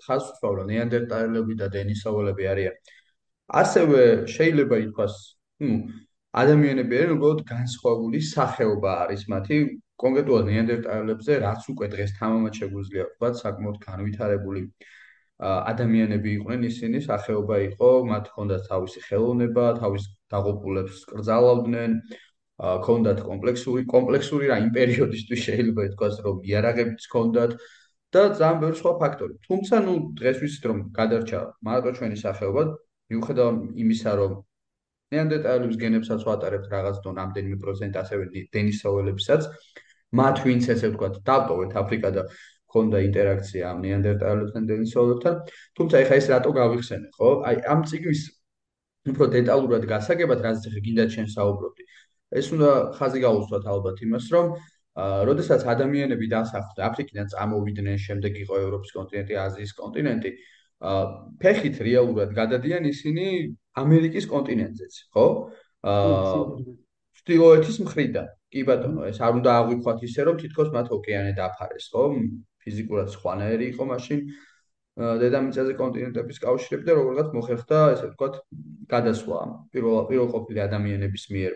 [0.59, 2.75] რომ ნეანდერტალელები და დენისოველები არიან.
[3.63, 4.01] ასევე
[4.35, 5.15] შეიძლება ითქვას,
[5.63, 5.71] ნუ
[6.33, 9.57] ადამიანები არიან უბრალოდ განსხვავებული სახეობა არის მათი
[10.03, 14.61] კონკრეტულად ნეანდერტალელებზე რაც უკვე დღეს თამამად შეგვიძლია ვთქვათ საკმაოდ განვითარებული
[15.49, 20.03] ადამიანები იყვნენ ისინი სახეობა იყო მათ ჰქონდათ თავისი ხელოვნება თავის
[20.33, 21.91] დაღუპულებს კრძალავდნენ
[22.61, 27.51] ჰქონდათ კომპლექსური კომპლექსური რა იმ პერიოდისთვის შეიძლება ითქვას რომ იარაღებიც ჰქონდათ
[28.13, 29.33] და ძალიან ბევრი სხვა ფაქტორი.
[29.47, 32.63] თუმცა ნუ დღეს ვიცით რომ გადარჩა მარტო ჩვენი სახეობა
[33.09, 34.33] მიუხედავად იმისა რომ
[35.13, 38.23] ნეანდერტალების გენებსაც ვატარებთ რაღაც დონ ამდენიმე პროცენტ ასევე
[38.55, 39.41] დენისოველებსაც
[40.19, 42.23] მათ ვინც ესე ვთქვათ დავტოვეთ აფრიკა და
[42.73, 45.35] ქონდა ინტერაქცია ამ ნეანდერტალებთან დენისოველებთან
[45.77, 47.29] თუმცა ეხა ეს რატო გავიხსენე ხო?
[47.49, 48.21] აი ამ ციგვის
[49.13, 51.83] უფრო დეტალურად გასაგებად რაც ახლა გინდა ჩვენ საუბრობდი
[52.39, 54.47] ეს უნდა ხაზი გაუსვათ ალბათ იმას რომ
[54.93, 60.31] აა როდესაც ადამიანები დასახლდნენ აფრიკიდან წამოვიდნენ შემდეგ იყო ევროპის კონტინენტი აზიის კონტინენტი
[60.83, 61.03] აა
[61.41, 63.25] ფეხით რეალურად გადადიან ისინი
[63.83, 65.25] ამერიკის კონტინენტზეც, ხო?
[65.81, 66.31] აა
[67.17, 68.27] ჩtildeოეთის მხრიდან.
[68.53, 72.03] კი ბატონო, ეს არ უნდა აღვიქვათ ისე, რომ თითქოს მათ ოკეანე დაფარეს, ხო?
[72.61, 74.19] ფიზიკურად სხვანაირი იყო მაშინ
[75.23, 78.33] დედამიწაზე კონტინენტების კავშირები და როგორღაც მოხერხდა, ესე ვთქვათ,
[78.93, 79.39] გადასვლა
[79.73, 81.53] პირველ პირველ ყოფილი ადამიანების მიერ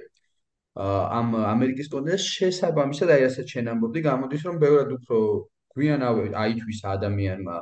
[0.78, 5.18] ამ ამერიკის კონტინენტს შესაბამისად აი რასაც შენ ამბობდი, გამოდის რომ ბევრად უფრო
[5.74, 7.58] გვიანავე აითვის ადამიანმა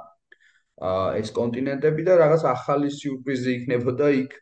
[1.20, 4.36] ეს კონტინენტები და რაღაც ახალი სიურპრიზი იქნებოდა იქ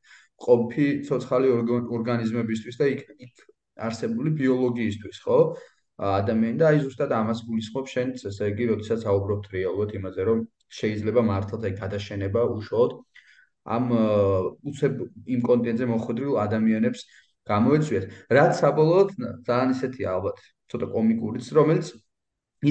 [0.45, 1.53] ყოფი ცოცხალი
[1.97, 3.45] ორგანიზმებისთვის და იქ იქ
[3.87, 5.37] არსებული ბიოლოგიისთვის, ხო?
[6.01, 10.39] ადამიანი და აი ზუსტად ამას გულისხმობ შენც, ესე იგი, როდესაც აუბრობთ რეალურად იმაზე, რომ
[10.73, 12.93] შეიძლება მართლაც აი გადაშენება უშუალოდ
[13.63, 13.85] ამ
[14.69, 14.93] უცებ
[15.35, 17.05] იმ კონტინენტზე მოხვედრილ ადამიანებს
[17.51, 18.05] გამოეწვიათ.
[18.37, 19.09] რაც საბოლოოდ
[19.47, 20.37] ძალიან ისეთია ალბათ,
[20.71, 21.91] ცოტა კომიკურიც, რომელიც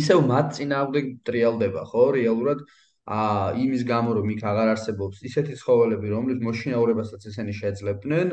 [0.02, 2.04] ისევ მათ წინააღმდეგ ტრიალდება, ხო?
[2.16, 2.64] რეალურად
[3.02, 8.28] ა იმის გამო რომ იქ აღარ არსებობს ისეთი ცხოველები რომლის მოშინაურებასაც ესენი შეძლებდნენ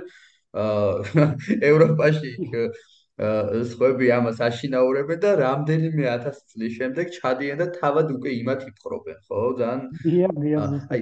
[1.70, 2.34] ევროპაში
[3.72, 9.42] სხვები ამას აშინაურებენ და რამდენიმე 1000 წლის შემდეგ ჩადიან და თავად უკვე იმათ იფხრობენ ხო
[9.60, 9.82] ძალიან
[10.94, 11.02] აი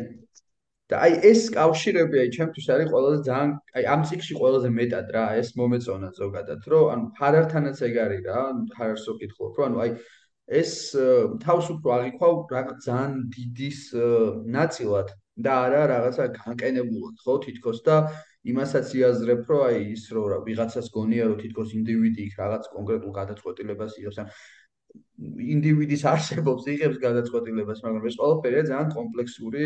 [0.91, 5.25] და აი ეს კავშირები აი ჩემთვის არის ყველაზე ძალიან აი ამ ციკში ყველაზე მეტად რა
[5.41, 8.43] ეს მომეწონა ზოგადად რომ ანუ ფარართანაც ეგ არის რა
[8.75, 9.91] ფარს რო კითხულობ რომ ანუ აი
[10.61, 10.71] ეს
[11.43, 13.79] თავს უფრო აღიქვა რაღაც ძალიან დიდის
[14.57, 15.11] ნაწილად
[15.43, 17.95] და არა რაღაცა განკენებულად ხო თითქოს და
[18.47, 23.11] იმასაც იაზრებ რომ აი ის რო რა ვიღაცას გონია რომ თითქოს ინდივიდი იქ რაღაც კონკრეტულ
[23.19, 24.31] გადაწყვეტილებას იღებს ან
[25.55, 29.65] ინდივიდის არსებობს იღებს გადაწყვეტილებას მაგრამ ეს ყველაფერია ძალიან კომპლექსური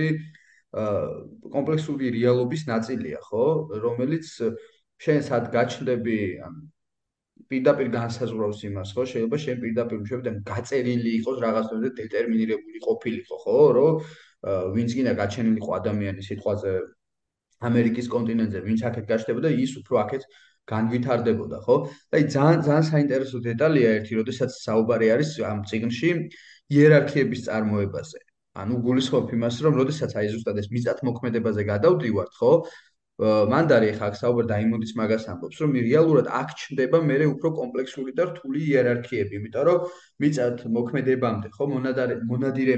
[0.72, 3.46] კომპლექსური რეალობის ნაწილია ხო
[3.84, 4.28] რომელიც
[5.02, 6.54] შენ სად გაჩნდები ან
[7.52, 9.04] პირდაპირ განსაზღვრავს იმას, ხო?
[9.12, 13.58] შეიძლება შენ პირდაპირ მშვიდობიდან გაწერილი იყოს რაღაც თემზე დეტერმინირებული ყოფილიყო, ხო?
[13.78, 13.92] რომ
[14.76, 16.72] ვინც გინდა გაჩენილიყო ადამიანი სიტყვაზე
[17.68, 20.24] ამერიკის კონტინენტზე, ვინც აქეთ გაჩნდებოდა, ის უფრო აქეთ
[20.72, 21.76] განვითარდებოდა, ხო?
[22.16, 26.10] აი ძალიან ძალიან საინტერესო დეტალია ერთი, როდესაც საუბარი არის ამ ციგნში
[26.72, 28.20] იერარქიების წარმოებაზე.
[28.62, 32.54] ანუ გულისხმობ იმას, რომ როდესაც აი ზუსტად ეს მიწათმოქმედებაზე გადავდივართ, ხო?
[33.22, 38.26] მანდარი ხა აქ საუბარ დაიმონდის მაგას ამბობს რომ რეალურად აქ ჩნდება მე უფრო კომპლექსური და
[38.32, 39.84] რთული იერარქიები იმიტომ რომ
[40.24, 42.76] მიწათ მოქმედებამდე ხო მონადარე მონადირე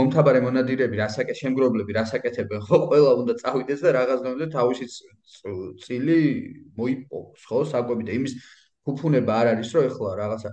[0.00, 4.86] მომთაბარე მონადირები რასაკეთებ შემგრობლები რასაკეთებენ ხო ყველა უნდა წავიდეს და რაღაც დონეზე თავისი
[5.86, 6.18] წილი
[6.76, 8.34] მოიპოვოს ხო საკვები და იმის
[8.84, 10.50] ფუფუნება არ არის რომ ეხლა რაღაცა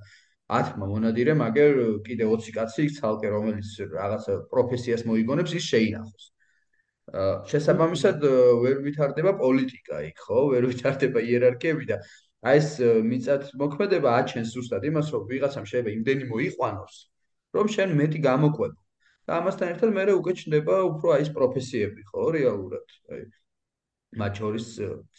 [0.51, 6.31] 10 მონადირე მაგერ კიდე 20 კაცი ცალკე რომელიც რაღაცა პროფესიას მოიგონებს ის შეინახოს
[7.11, 8.23] შესაბამისად
[8.63, 10.41] ვერ ვითარდება პოლიტიკა იქ, ხო?
[10.53, 11.97] ვერ ვითარდება იერარქიები და
[12.47, 12.69] აი ეს
[13.09, 16.95] მიწათ მოქმედება აჩენს ზუსტად იმას, რომ ვიღაცამ შეიძლება იმდენი მოიყვანოს,
[17.57, 18.79] რომ შენ მეტი გამოყვებო.
[19.27, 22.87] და ამასთან ერთად მე უკვე ჩნდება უფრო აი ეს პროფესიები, ხო, რეალურად.
[23.11, 23.21] აი
[24.21, 24.65] მათ შორის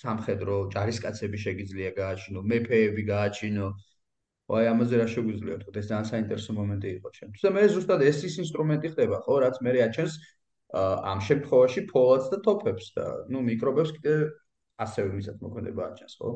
[0.03, 3.67] სამხედრო ჯარისკაცები შეგიძლია გააჩინო, მეფეები გააჩინო.
[4.59, 7.43] აი ამაზე რა შეგვიძლია ვთქვა, ეს ძალიან საინტერესო მომენტი იყო ჩემთვის.
[7.47, 10.13] და მე ზუსტად ეს ის ინსტრუმენტი ხდება, ხო, რაც მე აჩენს
[10.73, 14.15] ამ შემთხვევაში ფოლადს და თოფებს და ნუ მიკრობებს კიდე
[14.81, 16.31] ასევე ვისაც მოქმედება აჩენს, ხო?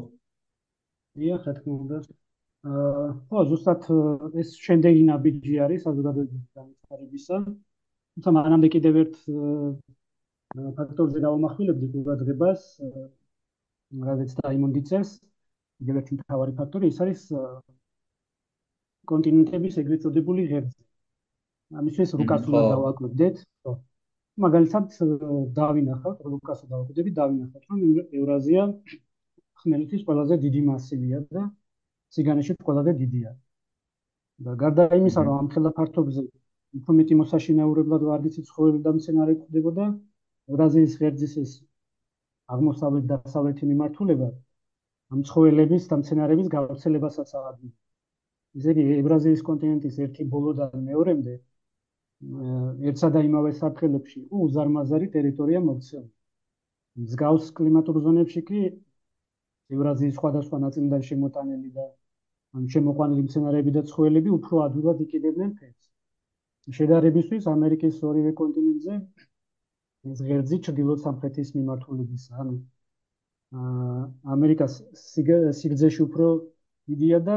[1.16, 1.98] დიახ, რა თქმა უნდა.
[2.66, 3.82] აა ხო, ზუსტად
[4.42, 7.36] ეს შემდეგი ნაბიჯი არის საზოგადოების განვითარებისა.
[8.16, 9.16] თუმცა მანამდე კიდევ ერთ
[10.76, 12.62] ფაქტორზე დავამახვილებდი ყურადღებას,
[14.08, 15.08] რაც დაიმონდიცეს.
[15.80, 17.22] კიდევ ერთი მთავარი ფაქტორი ის არის
[19.10, 20.80] კონტინენტების ეგრეთ წოდებული ღერძი.
[21.80, 23.72] ამისთვის რუკას უნდა დავაკვირდეთ, ხო.
[24.44, 24.84] მაგალითად
[25.58, 27.78] დავინახავთ, რუკასო დავაკვირდები, დავინახავთ, რომ
[28.20, 28.62] ევრაზია
[29.60, 31.42] ხმელეთის ყველაზე დიდი მასივია და
[32.14, 33.30] ციგანეში ყველაზე დიდია.
[34.44, 36.22] და გარდა იმისა, რომ ამ ხელა ფართობზე
[36.76, 39.86] უფრო მეტი მოსაშინაურებლად ვარდიცი ცხოველი და მცენარე ხდებოდა,
[40.52, 41.52] ევრაზიის ღერძის ეს
[42.54, 44.28] აღმოსავლეთ და დასავლეთი მიმართულება
[45.14, 47.74] ამ ცხოველების და მცენარების გავრცელებასაც აღადგენს.
[48.56, 51.34] ესე იგი, ევრაზიის კონტინენტის ერთი ბოლოდან მეორემდე
[52.90, 56.12] ერთსა და იმავე საფრთხელებში უზარმაზარი ტერიტორია მოქცეულია.
[57.06, 58.60] მსგავს კლიმატურ ზონებში კი
[59.76, 61.84] ევრაზიის სხვადასხვა ნაწილიდან შემოტანილი და
[62.56, 65.82] ან შემოყვანილი მცენარეები და ცხოველები უფრო ადვილად იკიდებდნენ ფერს.
[66.78, 68.94] შედარებისთვის ამერიკის ორივე კონტინენტზე
[70.12, 72.56] ეს ღერძი ჩრდილოეთ სამხრეთის მიმართულებისა, ანუ
[74.36, 76.26] ამერიკას სიგრძეში უფრო
[76.90, 77.36] დიდია და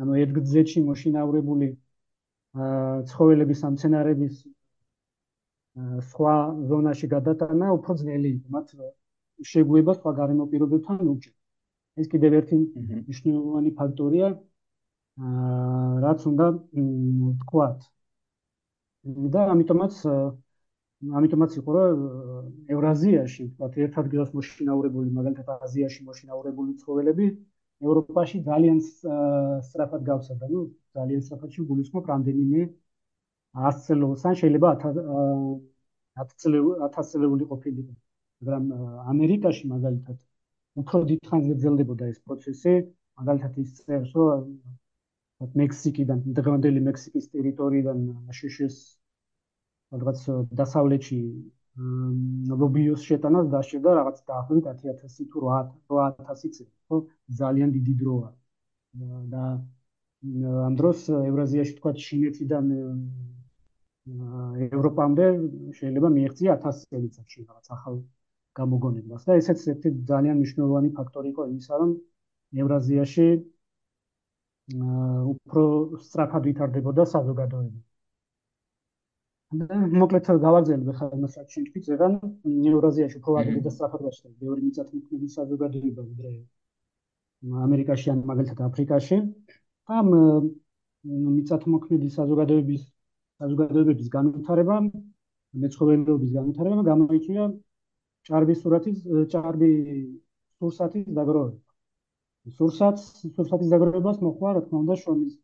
[0.00, 1.68] ანუ ერთ გზეთში მოშინაურებული
[3.10, 4.34] ცხოველების ამ მცენარეების
[6.10, 6.34] სხვა
[6.70, 8.72] ზონაში გადატანა უფრო ძნელი იყო, მათ
[9.52, 11.34] შეგუება სხვა გარემო პირობებთან უჭირ.
[12.00, 12.56] ეს კიდევ ერთი
[13.06, 14.28] მნიშვნელოვანი ფაქტორია,
[15.20, 16.46] აა რაც უნდა
[17.30, 17.80] ვთქვათ.
[19.34, 19.94] და ამიტომაც
[21.18, 22.00] ამიტომაც იყო რომ
[22.74, 27.26] ევრაზიაში, ვთქვათ, ერთ ადგილას მოშინაურებული, მაგალითად აზიაში მოშინაურებული ცხოველები
[27.80, 30.60] ევროპაში ძალიან სწრაფად გავსადა, ну,
[30.96, 32.62] ძალიან სწრაფად გულისხმობ რამდენიმე
[33.66, 36.60] 100 წელს, ან შეიძლება 1000 წელი
[36.98, 37.94] 1000 წელი ყოფილიყო.
[38.40, 38.64] მაგრამ
[39.12, 40.18] ამერიკაში მაგალითად
[40.82, 42.74] უფრო დიდხანს გრძელდებოდა ეს პროცესი,
[43.20, 44.44] მაგალითად ის წერს, რომ
[45.60, 47.98] მექსიკიდან, დღევანდელი მექსიკის ტერიტორიიდან
[48.38, 48.76] შშს
[49.92, 50.20] რაღაც
[50.60, 51.18] დასავლეთში
[51.78, 56.96] ნობიოს შეტანას დაშვება რაღაც დაახლოებით 10000 თუ 8000 წელი, ხო?
[57.40, 58.28] ძალიან დიდი დროა.
[59.32, 59.44] და
[60.68, 62.64] ამ დროს ევრაზიაში თქვა ჩინეთიდან
[64.66, 65.26] ევროპამდე
[65.78, 67.94] შეიძლება მიიღწია 1000 წელიწადში რაღაც ახალ
[68.58, 71.90] გამოგონებას და ესეც ერთი ძალიან მნიშვნელოვანი ფაქტორი იყო იმისა, რომ
[72.64, 73.26] ევრაზიაში
[75.34, 75.64] უფრო
[76.06, 77.78] სწრაფად ვითარდებოდა საზოგადოება.
[79.50, 82.12] და მოკლედ გავაგზავნე ხა მასაც შეიძლება ზეგან
[82.70, 86.30] ევრაზიაში უფრო ადრე და სწრაფად გაჩნდა მეორე მიწათმოქმედი საზოგადოება ვიდრე
[87.66, 89.18] ამერიკაში ან მაგალითად აფრიკაში.
[89.98, 90.06] ამ
[91.34, 92.82] მიწათმოქმედი საზოგადოების
[93.40, 94.76] საზოგადოებების განვითარება
[95.64, 97.44] მეცხოველეობის განვითარება გამოიწვია
[98.30, 98.98] ჭარბი სურათის
[99.34, 99.72] ჭარბი
[100.60, 101.58] სურსათის დაგროვება.
[102.56, 105.34] სურსათს სურსათის დაგროვებას მოხდა რა თქმა უნდა შრომის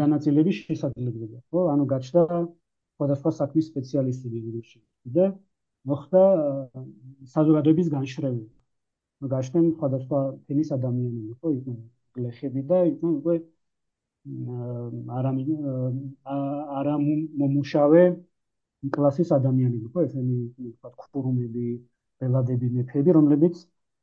[0.00, 1.60] განაწილების შესაძლებლობა, ხო?
[1.72, 2.22] ანუ გაჩნდა
[3.02, 4.78] სხვადასხვა საქმის სპეციალისტები ვირუსში
[5.14, 5.24] და
[5.90, 6.22] მოხდა
[7.34, 8.50] საზოგადოების განშრევება.
[9.32, 11.48] გაჩნდნენ სხვადასხვა თემის ადამიანები, ხო?
[11.58, 11.78] იყვნენ
[12.14, 13.34] გლეხები და იყვნენ უკვე
[15.18, 15.42] არამი
[16.78, 18.02] არამომუშავე
[18.94, 21.66] კლასის ადამიანები, ხო, ესენი ვთქვათ, ქურუმები,
[22.22, 23.56] ბელადები, მეფეები, რომლებიც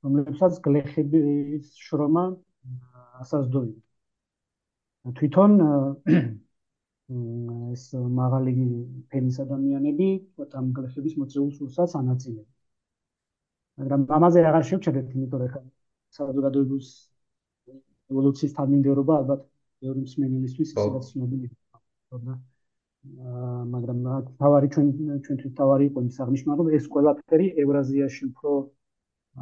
[0.04, 2.26] რომლებსაც გლეხების შრომა
[3.24, 3.82] ასაზდოებდა.
[5.20, 5.52] თვითონ
[7.10, 7.84] ეს
[8.20, 8.54] მაღალი
[9.12, 12.48] ფენის ადამიანები, ვთქვათ, ამ გლეხების მოწეულ სულსაც ანაწილებდნენ.
[13.80, 15.66] მაგრამ ამაზე აღარ შევჩერდეთ, იმიტომ რომ
[16.18, 16.88] საზოგადოების
[18.12, 19.42] ევოლუციის თანმიმდევრობა ალბათ
[19.82, 21.52] მეორე მსმენელისთვის ისედაც ცნობილია.
[22.10, 22.40] თორემ
[23.74, 24.00] მაგრამ
[24.42, 24.88] თავარი ჩვენ
[25.26, 28.56] ჩვენთვის თავარი იყო ის აღნიშნა რომ ეს ყველაფერი ევრაზიაში უფრო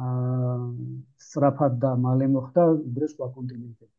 [0.06, 0.58] აა
[1.26, 3.97] სწრაფად და მალე მოხდა ვიდრე სხვა კონტინენტებში.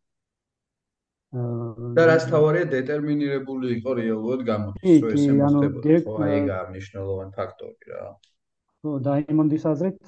[1.29, 8.05] და რაც თავარია დეტერმინირებული იყო რეალურად გამოდის რომ ესე მოხდებოდა ხო აი გამნიშნულოვანი ფაქტორი რა.
[8.81, 9.99] ხო დაიმონდის აზრით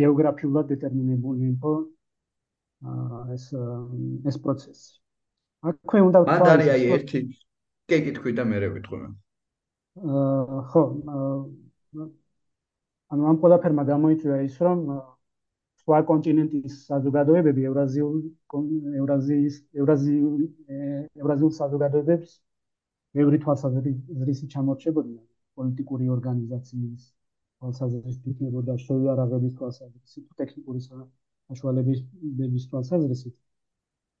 [0.00, 1.74] გეოგრაფიულად დეტერმინირებული იყო
[3.36, 3.44] ეს
[4.32, 4.90] ეს პროცესი.
[5.70, 7.20] აქვე უნდა ვთქვა მანდ არის აი ერთი
[7.88, 8.98] კი კითხვი და მე რევიტყვი.
[9.98, 10.82] აა ხო
[13.14, 14.78] ანუ ამ ყველაფერმა გამოიწვია ის რომ
[15.88, 18.16] სხვა კონტინენტის საზოგადოებები ევრაზიულ
[19.02, 20.42] ევრაზიის ევრაზიულ
[21.22, 22.34] ევრაზიულ საზოგადოებებს
[23.18, 25.22] ბევრი თვალსაზრისი ჩამორჩებოდნენ
[25.60, 33.36] პოლიტიკური ორგანიზაციის თვალსაზრისით იქნებოდა შოიარაღების თვალსაზრისით ტექნიკური საშუალებების თვალსაზრისით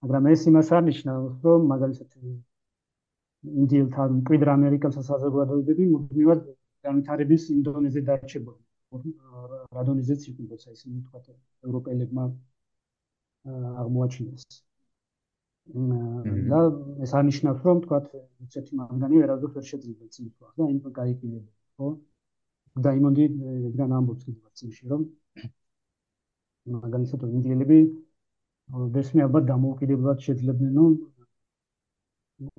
[0.06, 2.32] მაგრამ ეს იმას არნიშნავს რომ მაგალითად
[3.62, 6.40] ინდიელთან მკვიდრ ამერიკელთა საზოგადოებები მუდმივად
[6.88, 8.67] განვითარების ინდონეზე დარჩებოდნენ.
[8.92, 11.20] რადონიზეც იყო, როცა ისინი თქვა
[11.68, 12.24] ევროპელებმა
[13.82, 14.44] აღმოაჩინეს.
[16.50, 16.60] და
[17.04, 17.98] ეს ანიშნავს რომ თქვა
[18.44, 21.88] ესეთი მაგანი ვერავდოთ ვერ შეიძლება წინვა და იმ გაიგინება ხო?
[22.86, 23.24] დაიმონდი
[23.68, 25.02] ეგრან ამბობს კიდევ წინში რომ
[26.76, 27.78] მაგალითად ინდიელები
[28.96, 30.92] ბესმე ალბათ დამოუკიდებლად შეძლებდნენ რომ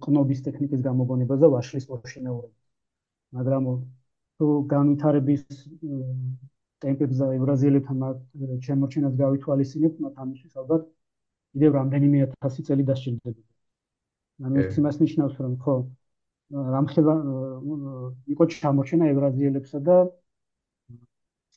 [0.05, 2.57] ყნობის ტექნიკის გამოგონებას და ვაშლის მოშინაურებას.
[3.37, 3.63] მაგრამ
[4.39, 5.41] თუ განვითარების
[6.83, 8.03] ტემპებს და ევრაზიელებთან
[8.67, 10.85] შემოჩენას გავითვალისწინებთ, მათ ამისთვის ალბათ
[11.53, 13.41] კიდევ რამდენიმე ათასი წელი დასჭირდება.
[14.47, 15.75] ანუ ეს იმას ნიშნავს, რომ ხო
[16.75, 17.15] რამხელა
[18.33, 19.97] იყო ჩამოჩენა ევრაზიელებსა და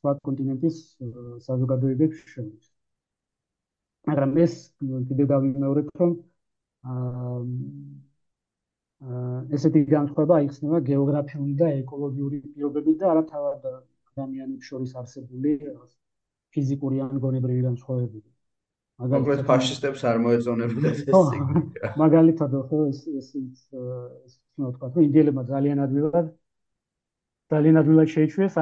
[0.02, 0.76] სხვა კონტინენტის
[1.46, 2.64] საზოგადოებებს შორის.
[4.10, 6.12] მაგრამ ეს კიდევ გავიმეორებ, რომ
[6.92, 7.38] აა
[9.02, 15.54] ესეთი განსხვავება აიხსნება გეოგრაფიული და ეკოლოგიური პირობებით და არა თავად ადამიანებს შორის არსებული
[16.54, 18.22] ფიზიკური ან გონებრივი განსხვავებები.
[19.02, 21.62] მაგალითად ფაშისტებს არ მოეწონებოდა ეს სიგნალი.
[22.02, 26.28] მაგალითად ხო ეს ეს ეს თქვა რომ ინდიელებმა ძალიან ადვილად
[27.50, 28.58] ძალიან ადვილად შეიჩვიეს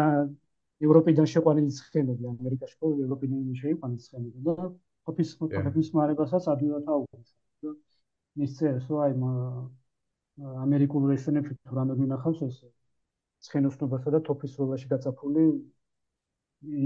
[0.87, 4.57] ევროპიდან შეყვანილი ცხენები ამერიკაში ხო ევროპიდან შეიყვანეს ცხენები და
[5.11, 7.29] ოფის ფოტოგრაფიის მარებასაც ადვილად აუგეს.
[8.46, 9.12] ის წერს რომ აი
[10.40, 12.57] ამერიკულ რესტორანებში თუ რამე გინახავს ეს
[13.46, 15.44] ცხენოსნობასა და თოფის როლაში გაწაფული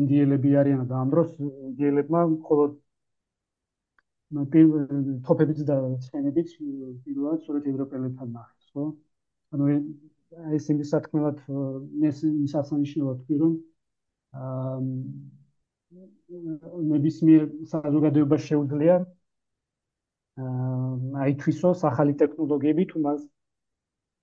[0.00, 2.72] ინდიელები არიან და ამ დროს ინდიელებმა მხოლოდ
[5.28, 6.48] თოფებით და ცხენებით
[7.04, 8.84] პირველად სწორედ ევროპელებთან ნახეს ხო?
[9.54, 9.64] ანუ
[10.58, 11.38] ეს იმის სათქმელად
[12.10, 13.52] ეს ის ასანიშნავად თქვი რომ
[14.34, 14.78] აა
[16.94, 17.42] ნებისმიერ
[17.74, 18.96] საზოგადოებას შეუძლია
[20.46, 23.20] აა აითვისოს ახალი ტექნოლოგიები თუ მას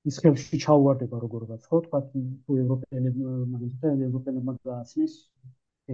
[0.10, 1.78] ის ხელში ჩაუვარდება როგორღაც ხო?
[1.86, 3.22] თქვა თუ ევროპელები
[3.54, 5.14] მაგალითად ევროპელებმა გააცნეს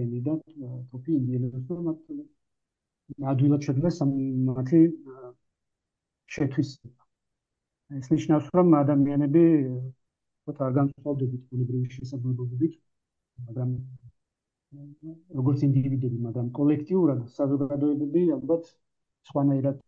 [0.02, 0.34] ელი და
[0.92, 1.98] თופი ინდიელებს რომ მათ
[3.32, 4.00] ადვილად შეძლეს
[4.48, 4.80] მათი
[6.36, 7.02] შეთვისება.
[7.98, 9.44] ეს ნიშნავს რომ ადამიანები
[10.48, 12.74] თქო არ განსხვავდებით ბუნებრივი შესაძლებლობებით
[13.46, 13.70] მაგრამ
[15.40, 18.68] როგორც ინდივიდები მაგრამ კოლექტიურად საზოგადოებები ალბათ
[19.30, 19.80] სხვანაირად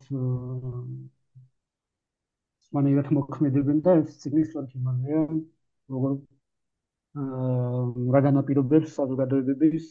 [2.77, 5.23] მანერად მოქმედებენ და ეს ციგნი სწორედ იმაზეა
[5.95, 6.13] როგორ
[7.21, 9.87] აა რა განაპირობებს საზოგადოებების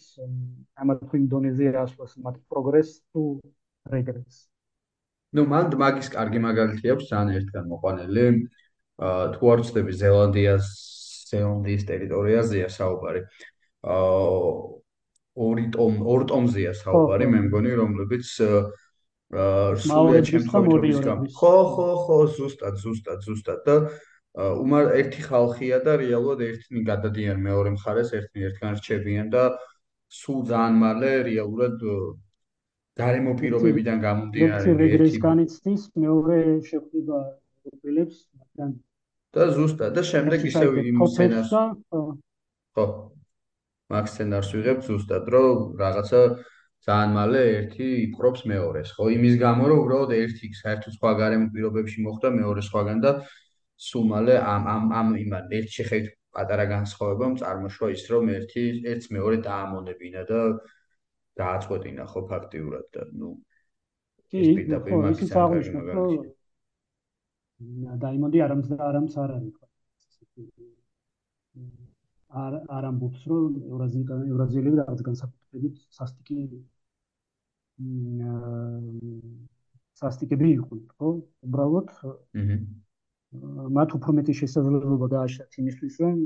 [0.84, 3.24] ამათ თუ ინდონეზია ასვას მათ პროგრესს თუ
[3.92, 4.48] რეგრესს.
[5.36, 8.26] ნუ მან მაგის კარგი მაგალითი აქვს ძალიან ერთგან მოყვანილი.
[9.10, 10.68] აა თუ არ ვწდები ზელანდიას
[11.32, 13.22] ზელანდიის ტერიტორიაზეა საუბარი.
[13.84, 14.80] აა
[15.40, 18.64] ორი ტომ ორ ტომზეა საუბარი მე მგონი რომლებიც აა
[19.30, 21.20] სულია ჩემთვის გამ.
[21.30, 23.76] ხო, ხო, ხო, ზუსტად, ზუსტად, ზუსტად და
[24.40, 29.44] უმარ ერთი ხალხია და რეალურად ერთნი გადადიან მეორე მხარეს, ერთნი ერთგან რჩებიან და
[30.10, 31.78] სულ ძალიან მალე რეალურად
[33.00, 34.66] გარემო პირობებიდან გამომდინარე
[34.98, 36.38] ერთი განიცდის მეორე
[36.70, 37.18] შეხვდება
[37.70, 38.72] ევროპელებს, მაგრამ
[39.36, 41.52] და ზუსტად და შემდეგ ისევ იმ სცენარს
[42.74, 42.86] ხო
[43.94, 46.22] მაგ სცენარს ვიღებ ზუსტად რომ რაღაცა
[46.88, 49.10] ძალიან მალე ერთი იპყრობს მეორეს, ხო?
[49.16, 53.12] იმის გამო, რომ უბრალოდ ერთი საერთოდ სხვა გარემო პირობებში მოხდა მეორე სხვაგან და
[53.90, 59.08] სულ მალე ამ ამ ამ იმან ერთ შეხედ პატარა განსხვავებამ წარმოშვა ის, რომ ერთი ერთს
[59.16, 60.40] მეორე დაამონებინა და
[61.40, 63.30] დააწყვეტინა ხო ფაქტიურად და ნუ
[64.40, 65.82] ეს პირდაპირ მაგის აღნიშნა
[68.04, 69.66] დაიმონდი არამც და არამც არ არის ხო
[72.44, 75.00] არ არ ამბობს რომ ევრაზიელი ევრაზიელები რაღაც
[75.50, 76.38] განსაკუთრებით სასტიკი
[80.00, 81.10] სასტიკები იყვნენ ხო?
[81.48, 82.12] უბრალოდ აჰა
[83.78, 86.18] მათ უფრო მეტი შესაძლებლობა გააჩნდათ იმისთვის რომ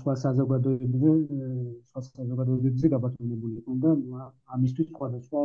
[0.00, 1.12] სხვა საზოგადოებებზე
[1.88, 4.22] სხვა საზოგადოებებზე გაბატონებული იყვნენ და
[4.56, 5.42] ამისთვის სხვადასხვა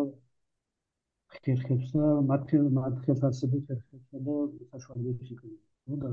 [1.33, 4.35] ხერხებს და მათ მათ ხელს არსებობს ხერხებს და
[4.73, 5.95] საშუალებები იქნება ხო?
[6.01, 6.09] და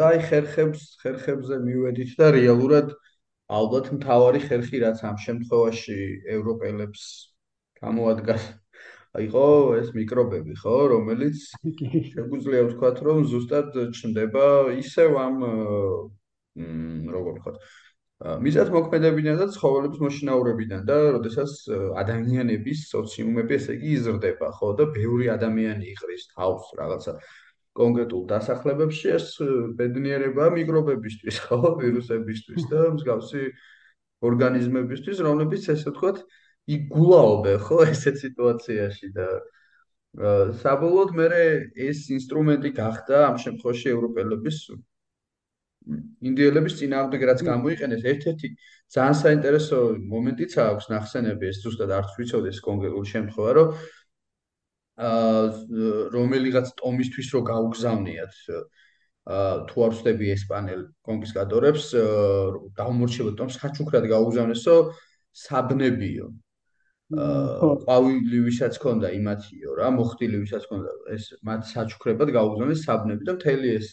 [0.00, 2.92] და აი ხერხებს ხერხებზე მივედით და რეალურად
[3.52, 5.96] ალბათ მთავარი ხერხი რაც ამ შემთხვევაში
[6.36, 7.04] ევროპელებს
[7.82, 8.44] გამოადგას
[9.18, 9.46] აი ხო
[9.76, 10.76] ეს მიკრობები ხო?
[10.94, 11.36] რომელიც
[12.14, 14.46] შეგვიძლია ვთქვათ რომ ზუსტად ჩნდება
[14.80, 15.36] ისევ ამ
[17.12, 21.52] როგორ ვთქვათ მიზად მოქმედებიდან და ცხოველების მოშინაურებიდან და როდესაც
[22.02, 24.72] ადამიანების სოციუმები ესე იგი იზრდება ხო?
[24.80, 27.18] და ბევრი ადამიანი იყრის თავს რაღაცა
[27.78, 29.26] კონკრეტულ დასახლებებში ეს
[29.78, 33.42] ბედნიერება მიკრობებისთვის, ხო, ვირუსებისთვის და მსგავსი
[34.28, 36.22] ორგანიზმებისთვის, რომლებიც ესე ვთქვათ,
[36.76, 39.28] იგულაობენ, ხო, ესეთ სიტუაციაში და
[40.12, 41.26] საბოლოოდ მე
[41.88, 44.58] ეს ინსტრუმენტი გახდა ამ შემთხვევაში ევროპელების
[46.28, 48.02] ინდიელების წინააღმდეგ რაც გამოიყენეს.
[48.12, 48.48] ერთ-ერთი
[48.92, 49.78] ძალიან საინტერესო
[50.12, 53.68] მომენტიც აქვს ნახსენები ეს ზუსტად არც ვიცოდი ეს კონკრეტული შემთხვევა რომ
[54.98, 58.34] რომელიღაც ტომისთვის რო გაუგზავნიათ
[59.22, 61.84] აა თუ არ ვწდები ესპანელ კონკისტადორებს
[62.76, 64.74] დაუმორჩილებ ტომს ხაჩუქრად გაუგზავნესო
[65.46, 66.26] საბნებიო
[67.22, 73.36] აა ყვავილი ვისაც ქონდა იმათიო რა მოხდილი ვისაც ქონდა ეს მათ საჩუქრებად გაუგზავნეს საბნები და
[73.38, 73.88] მთელი ეს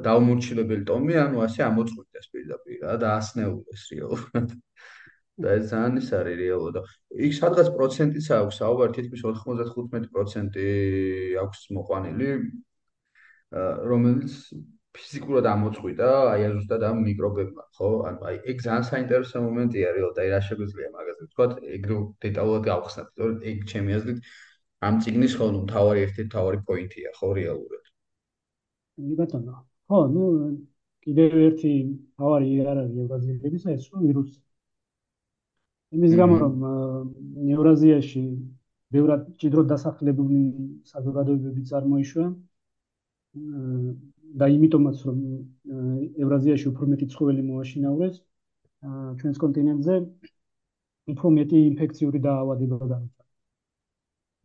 [0.00, 4.54] დაუმორჩილებელი ტომი, ანუ ასე ამოწყვიტეს პირდაპირ რა და ასნეულეს რეალურად.
[5.42, 6.84] და ეს ძალიან ის არის რეალურად.
[7.28, 10.60] იქ სადღაც პროცენტიც აქვს, საუბარი თითქმის 95%
[11.44, 12.28] აქვს მოყვანილი,
[13.92, 14.36] რომელიც
[14.96, 17.90] ფიზიკურად ამოწყვიტა, აი ზუსტად ამ მიკრობებმა, ხო?
[18.08, 21.86] ანუ აი ეგ ძალიან საინტერესო მომენტია რეალურად, აი რა შეგვიძლია მაგაზე ვთქვა, ეგ
[22.24, 24.18] დეტალურად გავხსნათ, თორე ეგ ჩემი აზრით
[24.88, 27.84] ამ ციგნის ხო, ნუ თავარი ერთი თავარი პოინტია, ხო, რეალურად.
[29.08, 29.56] მე ბატონო,
[29.88, 30.24] ხო, ну,
[31.06, 31.72] კიდევ ერთი
[32.20, 34.38] თავარი არ არის ევრაზიელებისა ეს რომ ვირუსი.
[35.96, 36.56] იმის გამო რომ
[37.56, 38.22] ევრაზიაში
[38.96, 40.40] ბევრად ჭიდროდ დასახლებული
[40.92, 42.26] საზოგადოებები წარმოიშვა
[44.42, 45.18] და იმიტომაც რომ
[46.26, 48.16] ევრაზიაში უფრო მეტი ცხოველი მოაშინაურეს
[49.20, 49.98] ჩვენს კონტინენტზე
[51.12, 53.24] უფრო მეტი ინფექციური დაავადება გამიწა.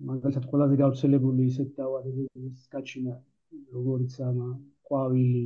[0.09, 3.15] მაგალითად ყველაზე გავრცელებული ისეთი დაავადებების გაჩინა
[3.77, 4.49] როგორიც ამა
[4.89, 5.45] ყვავილი,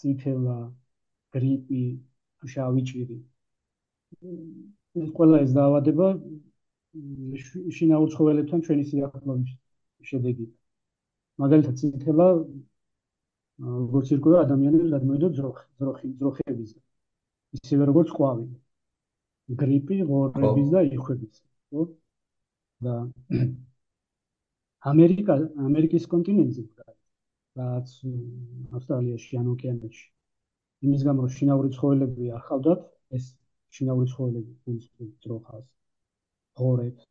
[0.00, 0.58] წიფელა,
[1.36, 1.84] გრიპი,
[2.54, 3.18] შავი ჭირი.
[5.16, 6.06] ყველა ეს დაავადება
[7.78, 9.52] შინაურ ცხოველებთან ჩვენი სიახლოვეს
[10.10, 10.46] შედეგი.
[11.42, 12.28] მაგალითად წიფელა
[13.60, 16.70] როგორც ირკვევა ადამიანებს გადმოედო ძროხი, ძროხი, ძროხების.
[17.56, 18.56] ისევე როგორც ყვავილი.
[19.60, 21.36] გრიპი, ღორების და იხვების,
[21.70, 21.82] ხო?
[22.84, 22.94] და
[24.92, 25.34] ამერიკა,
[25.68, 26.64] ამერიკის კონტინენტზე
[27.60, 27.92] რაც
[28.76, 30.06] ავსტრალიაში ან ოკეანეში.
[30.86, 32.82] იმის გამო შინაური ცხოველები არ ხავდათ,
[33.16, 33.24] ეს
[33.74, 34.86] შინაური ცხოველები გულს
[35.22, 35.66] ძროხას,
[36.60, 37.04] ღორებს.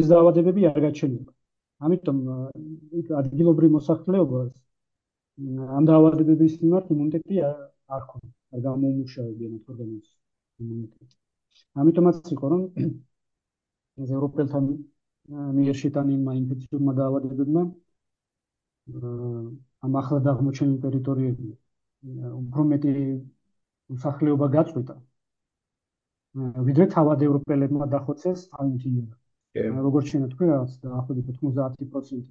[0.00, 1.32] ეს დაავადებები არ გაჩენილა.
[1.84, 2.18] ამიტომ
[3.22, 4.52] ადგილობრივ მოსახლეობას
[5.76, 7.36] ამ დაავადებების მიმართ იმუნიტეტი
[7.96, 10.10] არ ქონდა, არ გამომუშავებია მათ ორგანიზმს
[10.64, 11.14] იმუნიტეტი.
[11.80, 12.62] ამიტომაც იყო რომ
[14.02, 14.64] ეს ევროპელთან
[15.56, 17.62] მიერ შეტანილმა ინფექციურმა დაავადებებმა
[19.86, 21.50] ამ ახლად აღმოჩენილ ტერიტორიებში
[22.40, 22.92] უფრო მეტი
[23.90, 24.94] მოსახლეობა გაწყვიტა.
[26.38, 29.04] ვიდრე თავად ევროპელებმა დახოცეს თავინთინა.
[29.86, 32.26] როგორც შეიძლება თქვა, დაახლოებით 90%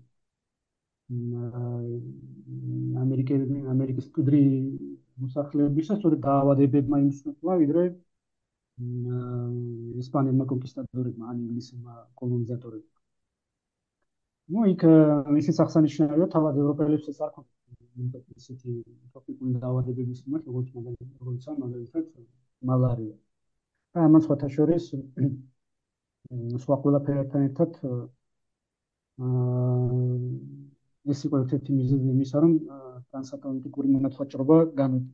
[3.04, 4.41] ამერიკელი ამერიკის კუდრი
[5.24, 7.84] მოსახლეობისა სწორედ დაავადებებმა იმსხვრა, ვიდრე
[10.00, 12.97] ესპანელმა კონკისტადორებმა ან ინგლისელმა კოლონიზატორებმა.
[14.54, 14.82] ну იქ
[15.36, 18.72] მისი სახსანიშნავია თავად ევროპელებსაც არ ქონდათ ისეთი
[19.12, 22.06] ტროპიკული დაავადებების მიმართ როგორც მაგალითად როცა მაგალითად
[22.72, 23.16] მალარია
[23.98, 24.84] ამან სხვათა შორის
[26.64, 28.00] სხვა ყველაფერთან ერთად აა
[31.14, 32.54] ეს იყო ერთ-ერთი მიზეზი იმისა რომ
[33.10, 34.58] ტრანსატლანტიკური მონათვაჭრობა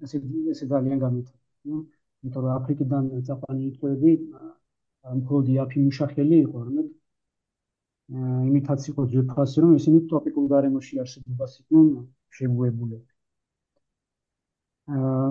[0.08, 0.22] ესე
[0.54, 4.14] ესე ძალიან განვითარდა იმიტომ რომ აფრიკიდან წაყვანილი ტყვეები
[5.22, 6.86] მხოლოდ იაფი მუშახელი იყო რამე
[8.14, 11.88] იმითაც იყო ძვირფასი, რომ ისინი ტროპიკულ გარემოში არსებობას იყვნენ
[12.38, 13.10] შეგუებულები.
[14.94, 15.30] აა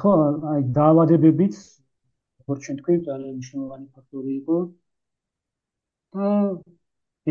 [0.00, 0.12] ხო,
[0.52, 1.56] აი დაავადებებიც
[2.40, 4.58] როგორც ჩვენ თქვით, ძალიან მნიშვნელოვანი ფაქტორი იყო.
[6.14, 6.28] და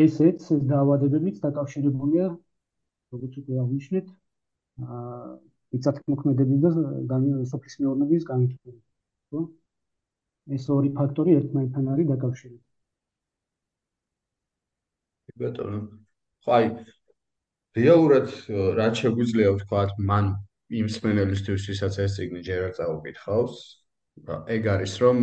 [0.03, 2.25] ესეც ეს დაავადებებიც დაკავშირებულია
[3.13, 4.07] როგორც უკვე აღნიშნეთ,
[4.85, 5.29] აა
[5.73, 6.61] მიწათმოქმედების
[7.09, 7.17] და
[7.51, 8.85] სოფლის მეურნეობის განვითარებით,
[9.33, 9.41] ხო?
[10.57, 12.63] ეს ორი ფაქტორი ერთმანეთთან არის დაკავშირებული.
[15.39, 15.81] ბატონო.
[16.43, 16.65] ხო აი
[17.77, 18.31] რეალურად
[18.79, 20.31] რა შეგვიძლია ვთქვათ მან
[20.79, 23.59] იმ სპენელისთვის ვისაც ეს ციგნი ჯერ არ წაუკითხავს
[24.55, 25.17] ეგ არის რომ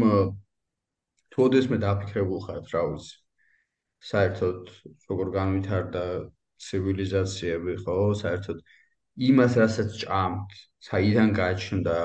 [1.32, 3.14] თუ ოდესმე დაფიქრებულ ხართ რა ვიცი.
[4.10, 4.70] საერთოდ
[5.10, 6.04] როგორ განვითარდა
[6.66, 8.58] ცივილიზაციები ხო საერთოდ
[9.28, 10.56] იმას რასაც ჭამთ
[10.88, 11.96] საიდან გაჩნდა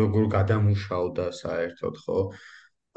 [0.00, 2.18] როგორ გადამუშავდა საერთოდ ხო?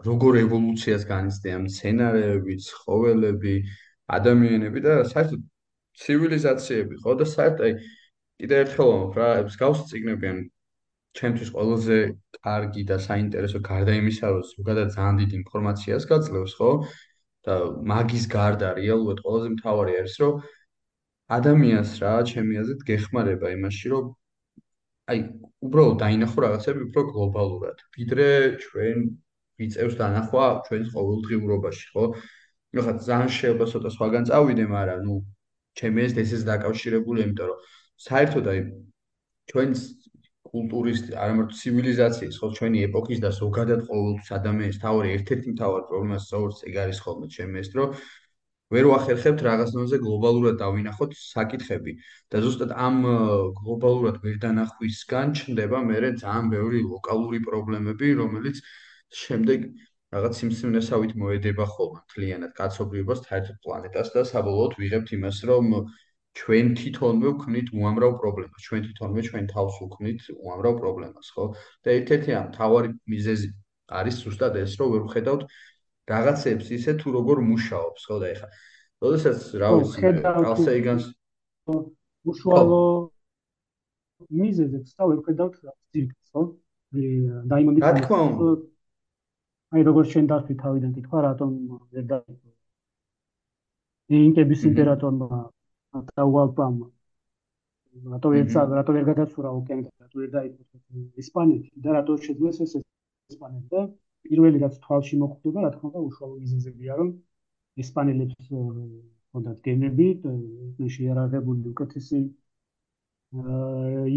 [0.08, 3.56] როგორ ევოლუციას განიცდია მცენარეები ცხოველები
[4.18, 5.42] ადამიანები და საერთოდ
[6.04, 7.16] ცივილიზაციები ხო?
[7.22, 7.82] და საერთოდ
[8.40, 10.40] კიდე ერთხელ ვამბობ რა ეს გავს ციგნებიან
[11.20, 11.98] ჩემთვის ყველაზე
[12.38, 16.72] კარგი და საინტერესო გარდა იმისა რომ ზოგადად ძალიან დიდ ინფორმაციას გაძლევს ხო?
[17.46, 17.56] და
[17.92, 20.34] მაგის გარდა რეალურად ყველაზე მთავარი არის რომ
[21.38, 24.06] ადამიანს რა ჩემი აზრით გეხმარება იმაში რომ
[25.14, 25.20] აი
[25.66, 27.78] უბრალოდ დაინახო რაღაცები უფრო გლობალურად.
[27.98, 28.28] ვიდრე
[28.66, 28.98] ჩვენ
[29.62, 32.06] ვიწევს დანახვა ჩვენს ყოველდღიურობაში ხო?
[32.74, 35.16] ნუ ხა ძალიან შეიძლება ცოტა სხვაგან წავიდე, მაგრამ ნუ
[35.80, 37.60] ჩემი ეს ესეც დაკავშირებულია, იმიტომ რომ
[38.08, 38.60] საერთოდ აი
[39.52, 39.80] ჩვენს
[40.56, 46.62] კულტურის, არამედ ცივილიზაციის, ხო, ჩვენი ეპოქის და ზოგადად ყოველთვის ადამიანის თავი ერთ-ერთი მთავარი პრობლემა სწორედ
[46.72, 47.86] ეგ არის ხოლმე ჩემი ეს დრო.
[48.74, 51.92] ვერ ვახერხებთ რაღაცნაირზე გლობალურად დავინახოთ საკითხები
[52.34, 52.96] და ზუსტად ამ
[53.60, 58.64] გლობალურად ვერ დანახვისგან ჩნდება მე ძალიან ბევრი ლოკალური პრობლემები, რომელიც
[59.22, 59.70] შემდეგ
[60.16, 65.66] რაღაც სიმსივნესავით მოედება ხოლმე თლიანად კაცობრიობას, თაერთო პლანეტას და საბოლოოდ ვიღებთ იმას, რომ
[66.36, 71.46] ჩვენ თვითონვე ვქმნით უამრავ პრობლემას, ჩვენ თვითონვე ჩვენ თავს ვქმნით უამრავ პრობლემას, ხო?
[71.84, 73.50] და ერთ-ერთი ამ თავარი მიზეზი
[74.00, 75.42] არის ზუსტად ეს, რომ ვერ ვხედავთ
[76.12, 78.48] რაღაცებს ისე თუ როგორ მუშაობს, ხო და ეხა.
[79.06, 81.06] როდესაც რა ვიცი, კალსეიგანს
[82.28, 82.84] უშუალო
[84.44, 85.56] მიზეზებს და ვხედავთ
[85.96, 86.42] ძირკს, ხო?
[87.52, 88.52] დაიმონდი რა თქმა უნდა.
[89.76, 91.50] აი როგორ შენ დახვი თავიდან კითხვა, რატომ
[91.96, 92.50] ვერ დაიწყო?
[94.06, 95.28] ინკების იმპერატორმა
[96.20, 96.76] დაუალპამ
[98.14, 98.48] რატო ვერ
[98.80, 102.74] რატო ვერ გადაცურა ოკეანე და რატო ვერ დაიწყო ესპანეთი და რატო შეძლეს ეს
[103.34, 103.82] ესპანეთი და
[104.26, 107.10] პირველი რაც თვალში მოხვდება, რა თქმა უნდა, უშუალო მიზეზებია, რომ
[107.84, 110.08] ესპანელებს ჰქონდათ გემები,
[110.86, 112.22] ეს შეარაღებული უკეთესი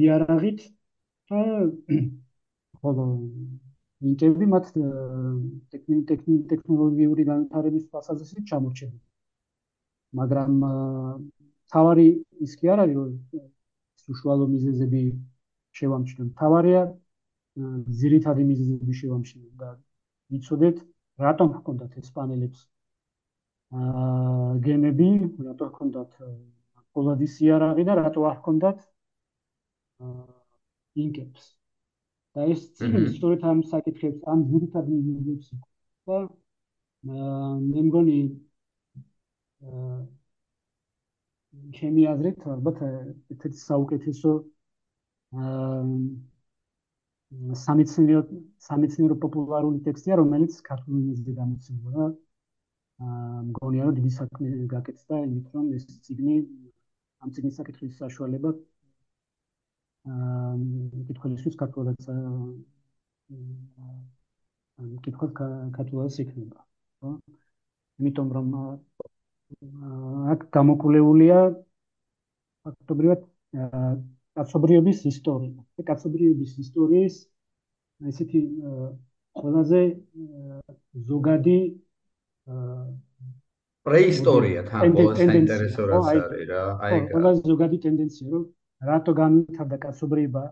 [0.01, 0.61] იარაღით
[1.29, 1.41] და
[2.81, 3.07] ხოლო
[4.09, 4.67] ინტები მათ
[5.75, 9.05] ტექნოლოგიური განვითარების თვალსაზრისით ჩამორჩებოდა.
[10.19, 10.53] მაგრამ
[11.73, 12.09] თავარი
[12.45, 13.47] ის კი არ არის, რომ
[14.13, 15.03] უშუალო მიზეზები
[15.79, 16.29] შევამჩნევ.
[16.41, 16.83] თავარია
[18.01, 19.69] ზირითადი მიზეზები შევამჩნევ და
[20.33, 20.81] ვიცოდეთ
[21.27, 22.61] რატომ ჰქონდათ ესპანელებს
[23.79, 25.11] აა გემები,
[25.47, 26.11] რატო ჰქონდათ
[26.97, 28.79] პოლადის იარაღი და რატო არ ჰქონდათ
[30.09, 30.27] აა
[31.05, 31.55] ინკებს.
[32.37, 35.49] და ეს ცილი სწორედ ამ საკითხებს, ამ ძირითად მიზეზებს
[36.07, 36.19] და
[37.13, 38.19] აა მე მგონი
[39.69, 39.99] აა
[41.79, 44.33] ჩემი აზრით, ალბათ ერთ-ერთი საუკეთესო
[47.63, 48.23] სამეცნიერო
[48.67, 52.07] სამეცნიერო პოპულარული ტექსტია, რომელიც ქართულ ენაზე გამოცემულა.
[53.07, 56.35] აა მგონია რომ დიდი საქმე გაკეთდა იმით, რომ ეს ციგნი
[57.23, 58.51] ამ ციგნის საკითხის საშუალება
[60.15, 60.55] აა
[61.11, 62.25] კითხულისთვის ქართულადაც აა
[65.07, 65.31] კითხულ
[65.77, 66.59] ქართულადაც იქნება,
[67.03, 67.11] ხო?
[68.01, 68.47] იმიტომ რომ
[70.33, 71.39] აქ გამოკვლეულია
[72.69, 73.21] ფაქტობრივად
[74.39, 75.57] კაცობრიობის ისტორია.
[75.79, 77.17] და კაცობრიობის ისტორიის
[78.11, 78.41] ესეთი
[79.41, 79.81] ყველაზე
[81.11, 81.59] ზოგადი
[83.89, 86.63] პრეისტორია თან ყველაზე საინტერესო რაც არის რა.
[86.85, 87.09] აი ეგ.
[87.15, 88.45] ყველაზე ზოგადი ტენდენცია რომ
[88.91, 90.45] რატო განვითარდა კაცობრიობა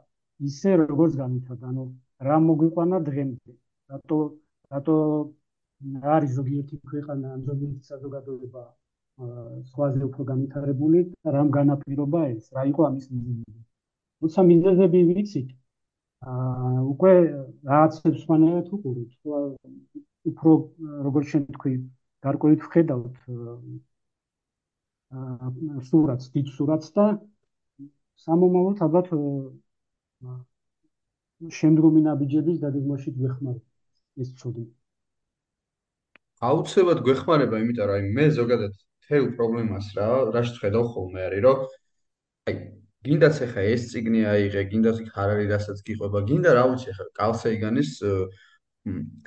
[0.50, 1.64] ისე როგორც განვითარდა.
[1.72, 1.84] ანუ
[2.26, 3.52] რა მოგვიყვანა დღემდე.
[3.92, 4.18] რატო
[4.72, 4.96] რატო
[6.16, 8.62] არის ზოგიერთი ქვეყანა ან ზოგიერთი საზოგადოება
[9.16, 10.98] სხვაზე უფრო განვითარებული,
[11.34, 12.50] რამ განაპირობა ეს?
[12.56, 13.44] რა იყო ამის მიზეზი?
[14.20, 15.48] თუმცა მიზეზები ვიცით.
[16.32, 17.12] აა უკვე
[17.70, 19.14] რაღაცებს ხანერად უყურებთ,
[20.30, 20.52] უფრო
[21.06, 21.74] როგორ შენ თქვი,
[22.26, 23.16] გარკვევით ვხედავთ
[25.16, 27.06] აა სურათს, დიდ სურათს და
[28.24, 29.12] სამომავლოდ ალბათ
[31.60, 34.64] შემდგომი ნაბიჯების დაგეგმვაში გვეხმარება ეს ცოდი.
[36.48, 38.72] აუცილებლად გვეხმარება, იმიტომ რომ მე ზოგადად
[39.08, 41.58] თელ პრობლემას რა, რაშ ხედავ ხოლმე არის, რომ
[42.50, 42.54] აი
[43.06, 47.06] გინდაც ახლა ეს ციგნი აიღე, გინდაც იქ არ არის რასაც გიყვება, გინდა რა ვიცი ახლა
[47.20, 47.90] კალსეიგანის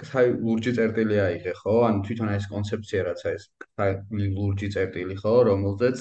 [0.09, 1.75] საი ლურჯი წერტილი აიღე, ხო?
[1.88, 5.99] ან თვითონ ეს კონცეფცია რაც არის, საი ლურჯი წერტილი, ხო, რომელზეც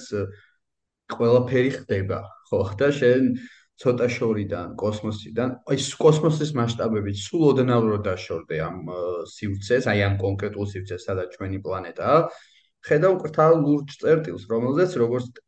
[1.14, 2.20] ყველაფერი ხდება,
[2.50, 2.60] ხო?
[2.78, 3.22] და შენ
[3.78, 8.78] ცოტა შორიდან, კოსმოსიდან, აი კოსმოსის მასშტაბებით სულ ოდნავ რო დაშორდე ამ
[9.30, 12.18] სივრცეს, აი ამ კონკრეტულ სივრცეს, სადაც ჩვენი პლანეტაა,
[12.86, 15.40] ხედავ კრთალ ლურჯ წერტილს, რომელზეც როგორც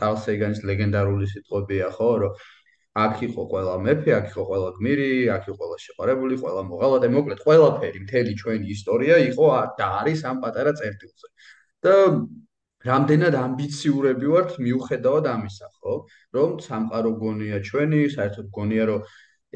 [0.00, 2.32] კარლ სეგანის ლეგენდარული სიტყვებია, ხო, რომ
[3.02, 7.40] აქ იყო ყველა მეფე, აქ იყო ყველა გმირი, აქ იყო ყველა შეყარებული, ყველა მოღალატე, მოკლედ
[7.46, 9.46] ყველაფერი, მთელი ჩვენი ისტორია იყო
[9.78, 11.28] და არის ამ პატარა წერტილზე.
[11.82, 11.94] და
[12.86, 15.94] რამდენად ამბიციურები ვართ მიუხედავად ამისა, ხო?
[16.34, 19.00] რომ სამყარო გონია ჩვენი, საერთოდ გონია რომ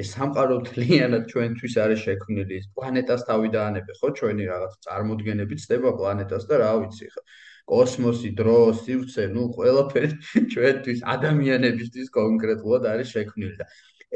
[0.02, 6.44] ეს სამყარო თლიანად ჩვენთვის არის შექმნილი პლანეტას თავი დაანებე ხო ჩვენი რაღაც წარმოდგენები ცდება პლანეტას
[6.50, 7.22] და რა ვიცი ხო.
[7.70, 10.10] კოსმოსი დრო სივრცე ნუ ყველაფერი
[10.52, 13.66] ჩვენთვის ადამიანებისთვის კონკრეტულად არის შექმნილი და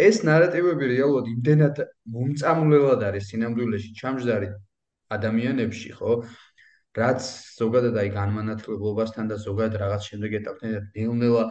[0.09, 1.81] ეს ნარატივები რეალურად იმდენად
[2.14, 4.53] მომწამლელად არის სინამდვილეში ჩამჯდარი
[5.16, 6.12] ადამიანებში ხო.
[7.01, 7.26] რაც
[7.57, 11.45] ზოგადად აი განმანათლებლობასთან და ზოგადად რაღაც შემდეგ ეტაპთან ნელ-ნელა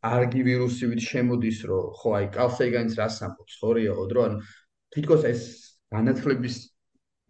[0.00, 4.36] კარგი ვირუსივით შემოდის, რომ ხო აი კალსეიგანის რას ამბობს, ხო რეალოდ, რომ ანუ
[4.96, 5.42] თითქოს ეს
[5.92, 6.56] განათლების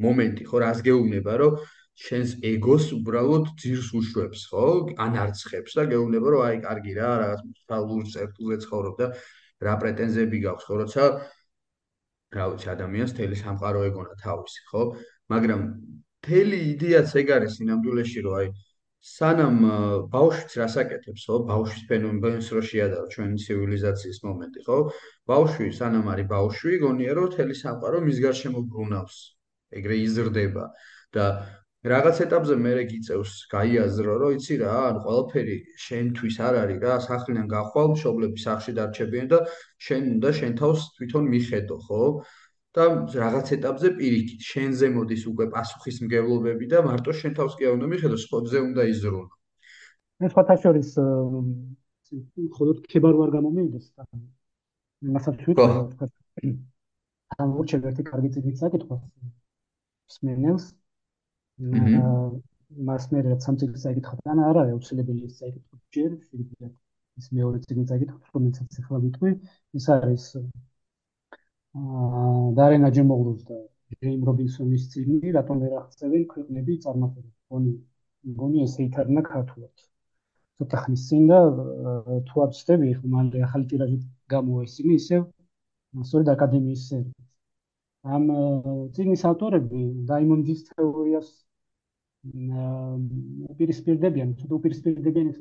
[0.06, 1.58] მომენტი, ხო რას გეუბნება, რომ
[2.02, 4.66] შენს ეგოს უბრალოდ ძირს უშვებს, ხო?
[5.04, 9.06] ან არცხებს და გეუბნება, რომ აი კარგი რა, რაღაც ფალურ წერტულზე ცხოვრობ და
[9.66, 11.02] რა პრეტენზიები გაქვს, ხო, როცა
[12.32, 14.82] რა ვიცი, ადამიანს თელი სამყარო ეგონა თავისი, ხო?
[15.34, 15.60] მაგრამ
[16.24, 18.48] თელი იდეაც ეგ არის სინამდვილეში, რომ აი
[19.02, 19.56] სანამ
[20.12, 21.38] ბავშვიც რასაკეთებს, ხო?
[21.48, 24.78] ბავშვის ფენომენს რო შეადარო ჩვენი ცივილიზაციის მომენტი, ხო?
[25.26, 29.16] ბავშვი სანამ არის ბავშვი, გონია რომ თელი სამყარო მის გარშემო ბრუნავს.
[29.72, 30.64] ეგრე იზრდება
[31.16, 31.26] და
[31.82, 36.94] რაღაც ეტაპზე მე რე გიწევს გაიაზრო, რომ იცი რა, ანუ ყველაფერი შენთვის არ არის რა,
[37.08, 39.38] სახლიდან გახვალ, მშობლები სახში დარჩებიან და
[39.82, 42.02] შენ უნდა შენ თავს თვითონ მიხედო, ხო?
[42.76, 47.86] და რაღაც ეტაპზე პირიქით, შენზე მოდის უკვე პასუხისმგებლობები და მარტო შენ თავს კი არ უნდა
[47.92, 49.24] მიხედო, სხვებზე უნდა იზრუნო.
[50.22, 50.90] მე სხვათა შორის
[52.56, 54.02] ხოლოდ ქებარ ვარ გამომივიდეს და
[55.16, 55.70] მასაც თვითონ
[57.42, 58.96] ამ უჩერ ერთი კარგი წიგნი საკითხო.
[60.12, 60.64] სმენელს
[62.88, 66.68] მას მე რაც სამწიგს წაიკითხა და არა არა აუცილებელი ის წაიკითხა ჯერ შეიძლება
[67.20, 69.32] ის მეორე წიგნი წაიკითხა რომელსაც ახლა ვიტყვი
[69.80, 70.24] ის არის
[72.58, 73.58] დარენ აჯემოღლუს და
[74.00, 77.72] ჯეიმ რობინსონის წიგნი რატომ ვერ აღწევენ ქვეყნები წარმატებას გონი
[78.40, 79.74] გონი ესე ითარნა ქართულად.
[80.58, 81.38] ცოტა ხნის წინ და
[82.28, 83.98] თუ აბსტები ხო მალე ახალი ტირაჟი
[84.34, 85.22] გამოვა ის წიგნი ისევ
[86.08, 87.22] სწორედ აკადემიის სერვისი
[88.16, 88.24] ამ
[88.94, 91.28] წიგნის ავტორები დაიმონდის თეორიას
[93.52, 95.38] უპირისპირდებიან, თუ უპირისპირდებიან ეს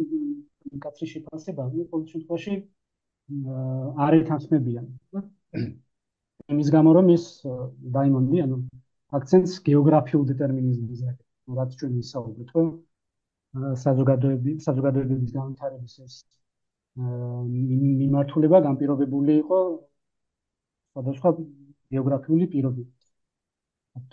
[0.86, 2.54] კაცრი შეფასება, ყოველ შემთხვევაში
[4.06, 4.86] არ ეთანხმებიან.
[6.50, 7.26] იმის გამო რომ ის
[7.98, 8.58] დაიმონდი, ანუ
[9.18, 12.64] აქცენტს გეოგრაფიულ დეტერმინიზმზე ნუ რაც ჩვენ ვისაუბრეთ, ხო?
[13.84, 16.16] საზოგადოებები, საზოგადოებების განვითარების ეს
[16.98, 19.60] მიმართულება განპირობებული იყო
[20.92, 21.32] სხვადასხვა
[21.96, 23.00] გეოგრაფიული პირობებით.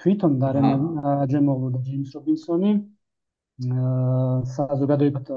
[0.03, 0.66] თვითონ დარენ
[1.14, 2.72] აჯემოღლუ და ჯეიმს რობინსონი
[4.59, 5.31] საზოგადოებრივ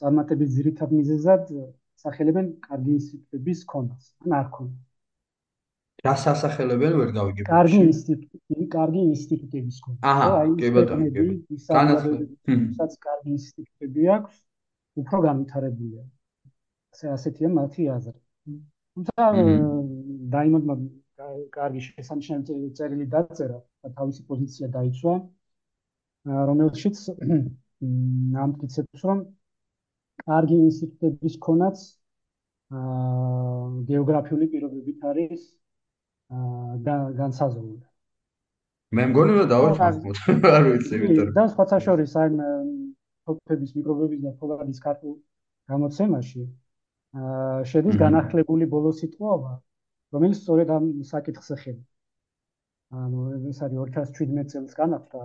[0.00, 1.50] წარმატების ძირითად მიზეზად
[2.04, 4.89] სახელებენ კარგი ინსტიტუტების ქონას ან არ ქონას
[6.06, 11.24] რა სასახელებენ ვერ გავიგებ კარგი ინსტიტუტი კარგი ინსტიტუტების ქონა აჰა კი ბატონო კი.
[11.66, 14.38] განაცხადი კარგი ინსტიტუტები აქვს
[15.02, 16.02] უფრო განვითარებულია.
[16.92, 18.18] ასე ასეთია მათი აზრი.
[18.94, 19.26] თუმცა
[20.36, 20.74] დაიმონდმა
[21.56, 25.14] კარგი შესანიშნავი წერილი დაწერა და თავისი პოზიცია დაიცვა.
[26.50, 26.98] რომელშიც
[28.44, 29.20] ამტკიცებს რომ
[30.24, 31.78] კარგი ინსტიტუტების ქონაც
[33.90, 35.46] გეოგრაფიული პირობებით არის
[36.30, 37.80] განსაზღვრული.
[38.98, 40.20] მე მგონი რომ დავარქვათ
[40.56, 42.30] არ ვიცი იმიტომ და სხვა შორის აი
[43.26, 45.14] თოფების მიკრობების და ფოლადის კარტულ
[45.70, 46.42] გამოცემაში
[47.72, 49.52] შედის განახლებული ბოლო სიტყვაობა
[50.14, 51.84] რომელიც სწორედ ამ საკითხს ეხება.
[53.00, 53.18] ანუ
[53.50, 55.22] ეს არის 2017 წელს განახლდა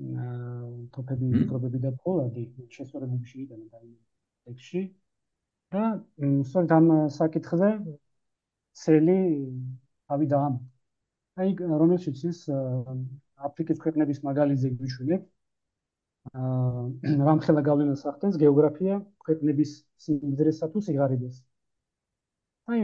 [0.00, 0.60] აა
[0.96, 2.44] თოფები მიკრობები და ფოლადი
[2.76, 3.80] შესწორებებში იტანა და
[4.48, 4.82] ტექსში
[5.74, 5.84] და
[6.50, 7.70] სწორედ ამ საკითხზე
[8.80, 9.18] ცელი
[10.10, 10.56] თავი დაამ.
[11.40, 11.50] აი
[11.82, 12.38] რომელშიც ის
[13.48, 15.22] აფრიკის ქვეყნების მაგალითზე გვიშვენებ
[16.40, 19.70] აა რამხელა გავლენას ახდენს გეოგრაფია ქვეყნების
[20.04, 21.36] სიმდიდრესა თუ სიღარიბეს.
[22.70, 22.80] აი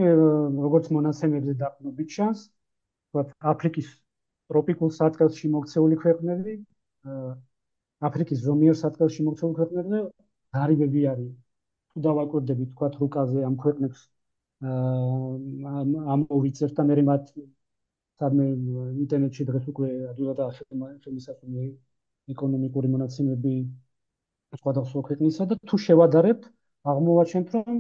[0.67, 3.89] როგორც მონაცემებზე დაყნობით ჩანს, ვთქვათ, აფრიკის
[4.53, 6.55] ტროპიკულ სარტყელში მოქცეული ქვეყნები,
[8.09, 10.01] აფრიკის ზომიერ სარტყელში მოქცეული ქვეყნები
[10.59, 11.33] გარიბები არის.
[11.93, 14.01] თუ დავაკვირდებით, ვთქვათ, რუკაზე ამ ქვეყნებს
[14.65, 17.25] ამ ორიცერთ და მე მათ
[18.21, 18.47] სამე
[19.05, 21.65] ინტერნეტში დღეს უკვე ადვილად ახსენე
[22.33, 23.53] ეკონომიკური მონაცემები
[24.57, 26.49] სხვადასხვა ქვეყნისა და თუ შევადარებთ,
[26.89, 27.77] აღმოვაჩენთ, რომ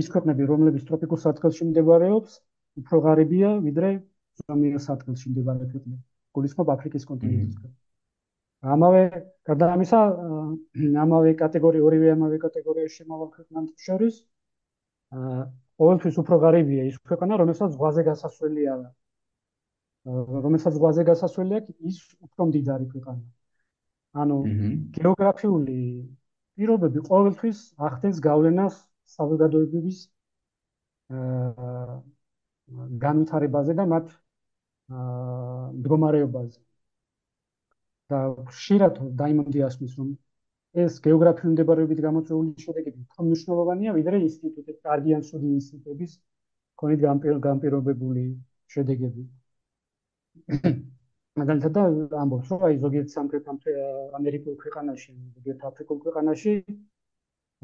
[0.00, 2.38] ის ქვეყნები, რომლებიც ტროპიკულ სარტყელში მდებარეობს,
[2.80, 3.90] უფრო ღარიბია, ვიდრე
[4.46, 6.02] ზომიერ სარტყელში მდებარე ქვეყნები.
[6.38, 7.56] გულისხმობ აფრიკის კონტინენტს.
[8.74, 9.02] ამავე
[9.50, 10.00] გარდა ამისა,
[11.04, 14.39] ამავე კატეგორია, ორივე ამავე კატეგორიაში შემავალ ქვეყნებს შორის, აა
[15.10, 18.96] ყოველთვის უფრო ღარიბია ის ქვეყანა, რომელსაც ზღვაზე გასასვლელი არ აქვს.
[20.46, 23.22] რომელსაც ზღვაზე გასასვლელი აქვს, ის უფრო მდიდარი ქვეყანა.
[24.22, 24.36] ანუ
[24.96, 25.80] გეოგრაფიული
[26.58, 27.58] პირობები ყოველთვის
[27.88, 28.74] ახდენს გავლენას
[29.16, 29.98] საზოგადოებების
[31.10, 31.94] აა
[33.04, 34.10] განვითარებაზე და მათ
[34.94, 36.60] აა მდგომარეობაზე.
[38.10, 38.18] და
[38.50, 40.08] ხშირად დაიმონდი ასმის რომ
[40.78, 46.12] ეს გეოგრაფიული მდებარეობით გამოწვეული შედეგები უფრო მნიშვნელოვანია ვიდრე ინსტიტუტის კარგი ან სუდი ინსტიტუტების
[46.82, 47.00] კონით
[47.46, 48.22] განპირობებული
[48.74, 49.24] შედეგები.
[51.40, 51.74] მაგალითად
[52.22, 53.50] ამბობს რომ აი ზოგიერთ სამხრეთ
[54.20, 56.54] ამერიკულ ქვეყანაში, ზოგიერთ აფრიკულ ქვეყანაში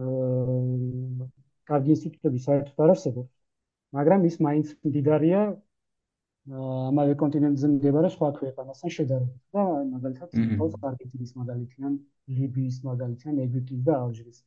[0.02, 1.28] აა
[1.70, 3.30] კარგი ინსტიტუტები საერთოდ არ არსებობს,
[3.98, 5.40] მაგრამ ის მაინც მდიდარია
[6.46, 9.62] ამავე კონტინენტზე მდებარე სხვა ქვეყანასთან შედარებით და
[9.94, 10.28] მაგალითად
[10.60, 11.96] თავს არგენტინის მაგალითი ან
[12.38, 14.38] ლიბიის მაგალითი ან ეგვიპტის და ალჟირის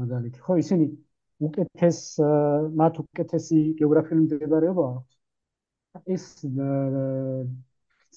[0.00, 0.38] მაგალითი.
[0.44, 0.84] ხო, ისინი
[1.48, 1.98] უკეთეს
[2.80, 5.14] მათ უკეთესი გეოგრაფიული მდებარეობა აქვს.
[6.14, 6.24] ეს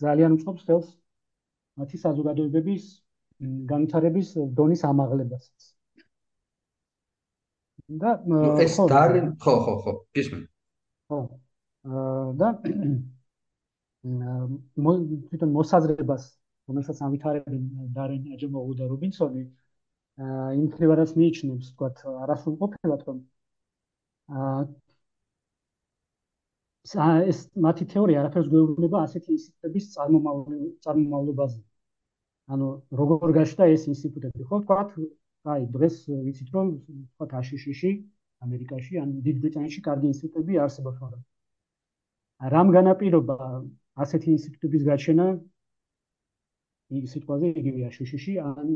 [0.03, 0.87] ძალიან უწყობს ხელს
[1.79, 2.83] მათი საზოგადოებების
[3.71, 4.27] განვითარების
[4.59, 5.73] დონის ამაღლებასაც.
[7.87, 8.19] და
[8.67, 10.41] ეს დარინ ხო ხო ხო გისმენ.
[11.07, 11.19] ხო.
[12.41, 12.49] და
[15.27, 16.23] თვითონ მოსაზრებას
[16.67, 17.63] რომელსაც ამვითარებენ
[17.97, 19.43] დარინ აჯემოუ და რობინსონი
[20.25, 23.19] აა იმ ხრივარას მიიჩნევს თქვათ არასრულყოფილად რომ
[24.41, 24.59] აა
[27.31, 29.85] ეს მათი თეორია არაფერს გვეუბნება ასეთი ინსტიტუტების
[30.85, 31.59] წარმომავლობაზე.
[32.55, 32.67] ანუ
[32.99, 34.93] როგორ გაშდა ეს ინსტიტუტები, ხო თქვათ,
[35.53, 35.95] აი დღეს
[36.27, 36.67] ვიცით რომ
[37.11, 37.91] თქვათ აშშში
[38.47, 41.21] ამერიკაში ან დიდ ბრიტანეთში კარგი ინსტიტუტები არსებობს, მაგრამ
[42.53, 43.37] რამ განაპირობა
[44.03, 45.27] ასეთი ინსტიტუტების გაჩენა
[46.97, 48.67] ის სიტყვაზე იგივეა შშში ან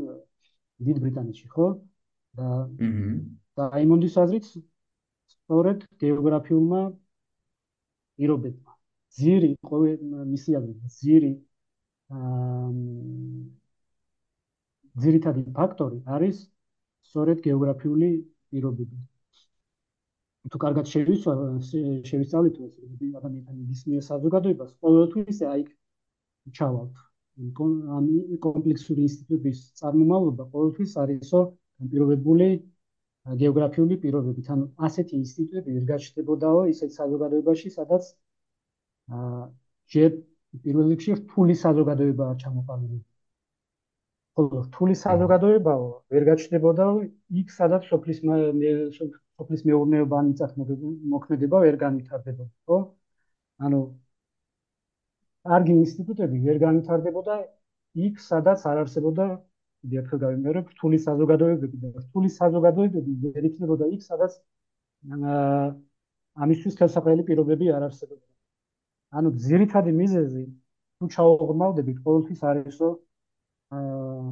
[0.88, 1.68] დიდ ბრიტანეთში ხო?
[2.36, 2.48] და
[3.56, 6.82] და აი მონდის აზრით სწორედ გეოგრაფიულმა
[8.18, 8.76] პირობებმა
[9.18, 9.98] ძირი ყოველ
[10.32, 11.32] მისი აზრით ძირი
[12.18, 12.70] აა
[15.02, 16.40] ძირითადი ფაქტორი არის
[17.08, 18.10] სწორედ გეოგრაფიული
[18.52, 18.98] პირობები
[20.50, 22.74] თუ კარგად შევისწავლით ეს
[23.20, 25.62] ადამიანთა მისმიერ საზოგადოებას ყოველთვის აი
[26.58, 26.96] ჩავალთ
[27.40, 28.06] ამ
[28.46, 31.40] კომპლექსური ინსტიტუტების წარმომავლობა ყოველთვის არისო
[31.82, 32.48] განპირობებული
[33.42, 34.50] გეოგრაფიული პირობებით.
[34.54, 38.04] ანუ ასეთი ინსტიტუტები ვერ გაჩნდებოდაო ისეთ საზოგადოებაში, სადაც
[39.16, 39.42] აა
[39.94, 40.10] ჯერ
[40.66, 43.04] პირველ რიგში რთული საზოგადოებაა ჩამოყალიბებული.
[44.36, 46.94] ხოლო რთული საზოგადოებაო ვერ გაჩნდებოდაო
[47.40, 48.20] იქ, სადაც სოფლის
[49.42, 52.78] სოფლის მეურნეობა ან მიწათმოქმედება ვერ განვითარდებოდა, ხო?
[53.66, 53.80] ანუ
[55.50, 57.36] კარგი ინსტიტუტები ვერ განვითარდებოდა
[58.06, 59.26] იქ, სადაც არ არსებობდა
[59.92, 64.38] დიახ, გავიმეორებ, რთული საზოგადოებები და რთული საზოგადოებები ვერ იქნებოდა იქ, სადაც
[66.46, 68.28] ამისთვის ხელსაყრელი პირობები არ არსებობდა.
[69.18, 70.44] ანუ ძირითადი მიზეზი
[71.02, 72.88] თუ ჩაუღრმავდებით, ყოველთვის არისო
[73.74, 74.30] აა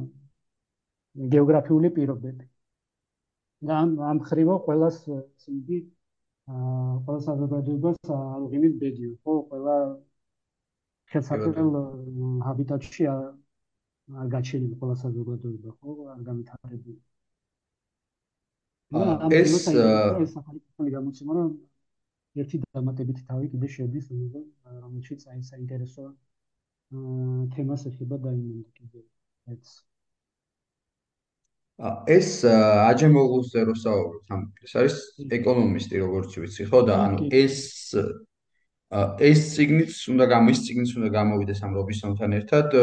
[1.35, 2.50] გეოგრაფიული პირობები.
[3.69, 3.81] და
[4.11, 5.81] ამ ხრივო ყოველას ისინი
[6.51, 9.75] აა ყოველ საზოგადოებას არ უღიმის ბედიო, ხო, ყველა
[11.11, 11.71] ხელსაყრელ
[12.47, 16.95] ჰაბიტატში არ გაჩენილი ყველა საზოგადოება ხო არ განვითარებული
[18.91, 19.53] ეს
[20.23, 21.51] ეს ახალი გამოცემა რომ
[22.43, 26.07] ერთი დამატებითი თავი კიდე შედის რომელშიც აი საინტერესო
[27.55, 29.01] თემას ეხება დაიმონდა კიდე
[29.55, 29.71] ეს
[32.17, 34.97] ეს აჯემოგულზე რო საუბრობთ ამ ეს არის
[35.37, 37.57] ეკონომისტი როგორც ვიცი ხო და ანუ ეს
[38.91, 42.75] ეს ციგნიც უნდა გამის ციგნიც უნდა გამოვიდეს ამ რობისონთან ერთად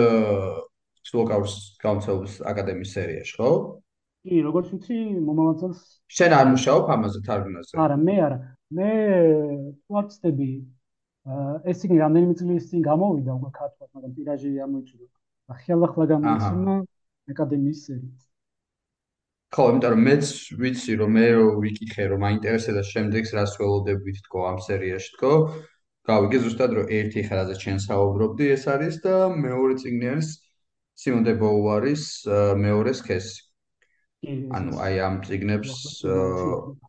[1.09, 3.51] სლოკაუს კაუნსელის აკადემიის სერიაში, ხო?
[4.27, 5.85] კი, როგორც ვიცი, მომავალ წელს
[6.19, 7.79] შენ არ მუშაობ ამაზე თარგმნაზე?
[7.85, 8.39] არა, მე არა.
[8.79, 8.91] მე
[9.95, 10.51] ვაცდები
[11.71, 15.07] ეს ციგნი რამდენიმე წლის წინ გამოვიდა უკვე ქართულად, მაგრამ ტირაჟი ამოიწურა.
[15.49, 16.75] ახლა გამოიცინა
[17.33, 18.28] აკადემიის სერიის.
[19.55, 20.31] ხო, იმიტომ რომ მეც
[20.61, 21.27] ვიცი რომ მე
[21.65, 25.33] ვიკითხე რომ მაინტერესებს შემდეგს რას ველოდებით თქო ამ სერიაში თქო.
[26.09, 30.29] გავიგე ზუსტად რომ ერთი ხარაზე ჩვენ საუბრობდი ეს არის და მეორე წიგნი არის
[31.01, 32.05] სიმონ დე ბოუარის
[32.65, 33.41] მეორე სქესი.
[34.59, 35.75] ანუ აი ამ წიგნებს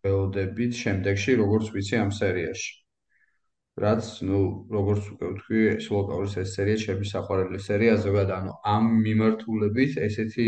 [0.03, 2.71] ველოდებით შემდეგში როგორც ვიცი ამ სერიაში.
[3.79, 4.39] რაც ნუ
[4.75, 10.47] როგორც უკვე ვთქვი, სულოკაურის ეს სერია ჩემი საყვარელი სერია ზოგადად ანუ ამ მიმართულებით ესეთი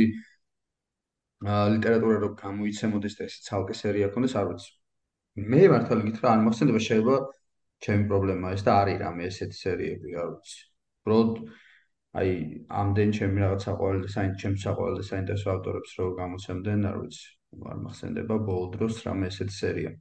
[1.41, 4.71] ლიტერატურა რო გამოიცემოდეს და ეს ცალკე სერია ქონდეს არ ვიცი.
[5.51, 7.15] მე მართალი გითხრა არ მოხსენდება შეიძლება
[7.81, 10.59] ჩემი პრობლემა ეს და არის რამე ესეთი სერიები, არ ვიცი.
[11.01, 11.31] უბრალოდ
[12.21, 12.29] აი
[12.81, 17.27] ამდენ ჩემი რაღაც საყვარელი საინტერესო ჩემი საყვარელი საინტერესო ავტორებს რო გამოცემდნენ, არ ვიცი.
[17.71, 19.91] არ მახსენდება ბოლო დროს რამე ესეთი სერია.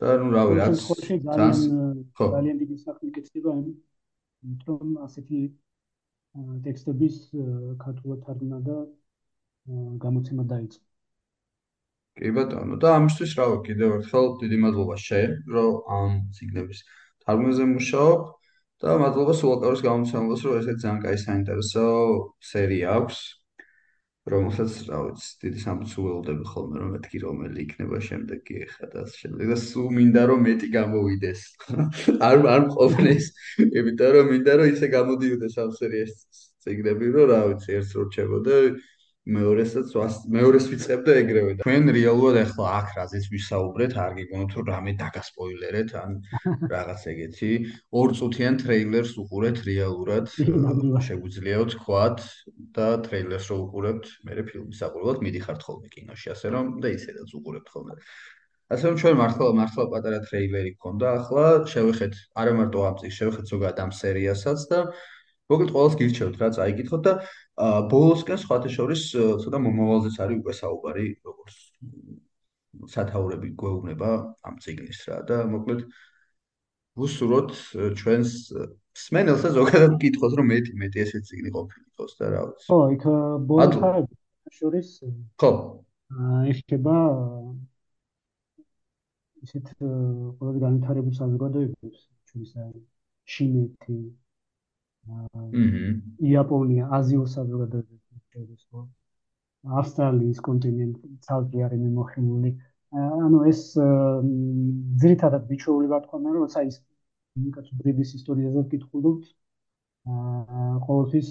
[0.00, 0.80] და ნუ რავი, რაც
[1.28, 1.56] ძალიან
[2.16, 3.66] ძალიან დიდი საქმე კეთდება იმ
[4.66, 5.40] რომ ასეთი
[6.64, 7.16] ტექსტების
[7.84, 8.76] ქართულად თარგმნა და
[9.68, 10.84] გამოცემა დაიწყო.
[12.20, 12.76] კი ბატონო.
[12.82, 16.78] და ამისთვის რა ვქი კიდევ ერთხელ დიდი მადლობა შენ რომ ამ ციგნების
[17.24, 18.20] თარგმნაზე მუშაობ
[18.80, 21.84] და მადლობა სულაკაურის გამომცემლობას რომ ესეთ ძალიან კაი საინტერესო
[22.50, 23.18] სერია აქვს
[24.30, 29.44] რომელსაც რა ვიცი დიდი სამწუხაროდ ველოდები ხოლმე რომ მეთქი რომელი იქნება შემდეგი ახლა და შემდეგ.
[29.50, 31.40] და სულ მინდა რომ მეტი გამოვიდეს.
[32.28, 33.24] არ არ მყოფნეს.
[33.64, 36.14] იმიტომ რომ მინდა რომ ისე გამოდიოდეს ამ სერიის
[36.62, 38.56] ციგნები რომ რა ვიცი ერთს რჩებოდა
[39.28, 39.92] მეორესაც
[40.32, 44.92] მეორეს ვიწყებ და ეგრევე და თქვენ რეალურად ახლა აქ რაზეც ვისაუბრეთ არ გიგონოთ რომ რამე
[44.96, 46.10] დაგასპოილერეთ ან
[46.74, 47.50] რაღაც ეგეთი.
[48.00, 50.24] ორ წუთიან ტრეილერს უყურეთ რეალურად
[51.08, 52.18] შეგვიძლია ვთქვათ
[52.80, 57.68] და ტრეილერს რო უყურებთ მე ფილმის საყურებლად მიდიხართ ხოლმე კინოში ასე რომ და ისედაც უყურებთ
[57.68, 58.00] ხოლმე.
[58.72, 63.46] ასე რომ ჩვენ მართლა მართლა პატარა ტრეილერი გქონდა ახლა შევეხეთ არა მარტო ამ წიგს შევეხეთ
[63.52, 64.78] ზოგადად ამ სერიასაც და
[65.50, 67.12] მოკლედ ყოველს გირჩევთ რა წაიკითხოთ და
[67.90, 69.02] ბოლოსკენ სხვათა შორის
[69.44, 71.56] ცოტა მომავალზეც არის უკვე საუბარი როგორც
[72.94, 74.10] სათაურები გვეუბნება
[74.48, 75.82] ამ წიგნის რა და მოკლედ
[77.00, 77.52] ვუსუროთ
[78.00, 78.32] ჩვენს
[79.00, 82.66] სმენელს და ზოგადად გითხოთ რომ მეტი მეტი ესე წიგნი ყოფილიყოს და რა ვიცი.
[82.70, 83.04] ხო, იქ
[83.50, 84.08] ბოლოს
[84.58, 84.88] შორის
[85.40, 85.50] ხო.
[86.10, 86.96] აი ხება
[89.46, 92.00] ისეთ ყველაზე განვითარებულ საზოგადოებებს
[92.30, 92.52] ჩვენს
[93.30, 94.19] ჩინეთი აჰა
[96.30, 97.26] იაპონია აზიურ
[98.70, 98.82] ხო?
[99.80, 102.50] ავსტრალიის კონტინენტი ცალკე არის მიმოხილული.
[103.00, 103.60] ანუ ეს
[105.02, 106.78] ძირითადად ბიჩოულება თქვა მე რომ როცა ის
[107.56, 109.26] კაც ბრიდის ისტორიაზე ვკითხულობთ
[110.14, 111.28] აა ყოველთვის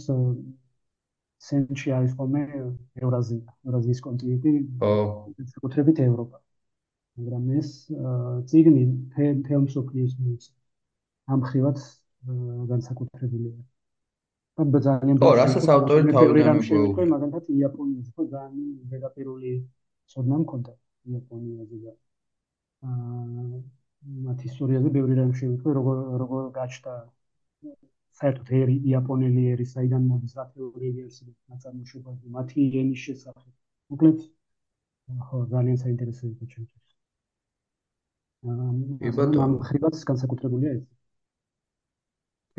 [1.48, 2.44] ცენტრში არის ხოლმე
[3.04, 4.54] ევრაზია ევრაზიის კონტინენტი
[4.84, 4.94] ხო
[5.56, 6.38] საკუთრებით ევროპა.
[7.20, 7.70] მაგრამ ეს
[8.52, 8.84] ციგნი
[9.48, 10.52] თემს ოფლის მის
[11.34, 11.82] ამ ხრივად
[12.72, 13.58] განსაკუთრებულია.
[14.60, 19.52] და ძალიან ხო, რასაც ავტორი თავიდან მოგვიყვება, მაგალითად იაპონიაზე ხო ძალიან ზედაპირული
[20.12, 20.74] ცოდნა მქონდა
[21.12, 21.94] იაპონიაზე და
[22.90, 23.62] აა
[24.26, 26.94] მათ ისტორიაზე ბევრი რამ შევიტყვი, როგორ როგორ გაჩნდა
[28.20, 31.18] საერთოდ ერი იაპონელი ერის საიდან მოდის რა თეორიები არის
[31.52, 33.52] ნაწარმოებაზე, მათი ენის შესახებ.
[33.96, 34.20] მოკლედ
[35.28, 36.88] ხო, ძალიან საინტერესო იყო ჩემთვის.
[39.04, 40.99] კი ბატონო, ხიბაც განსაკუთრებულია ეს.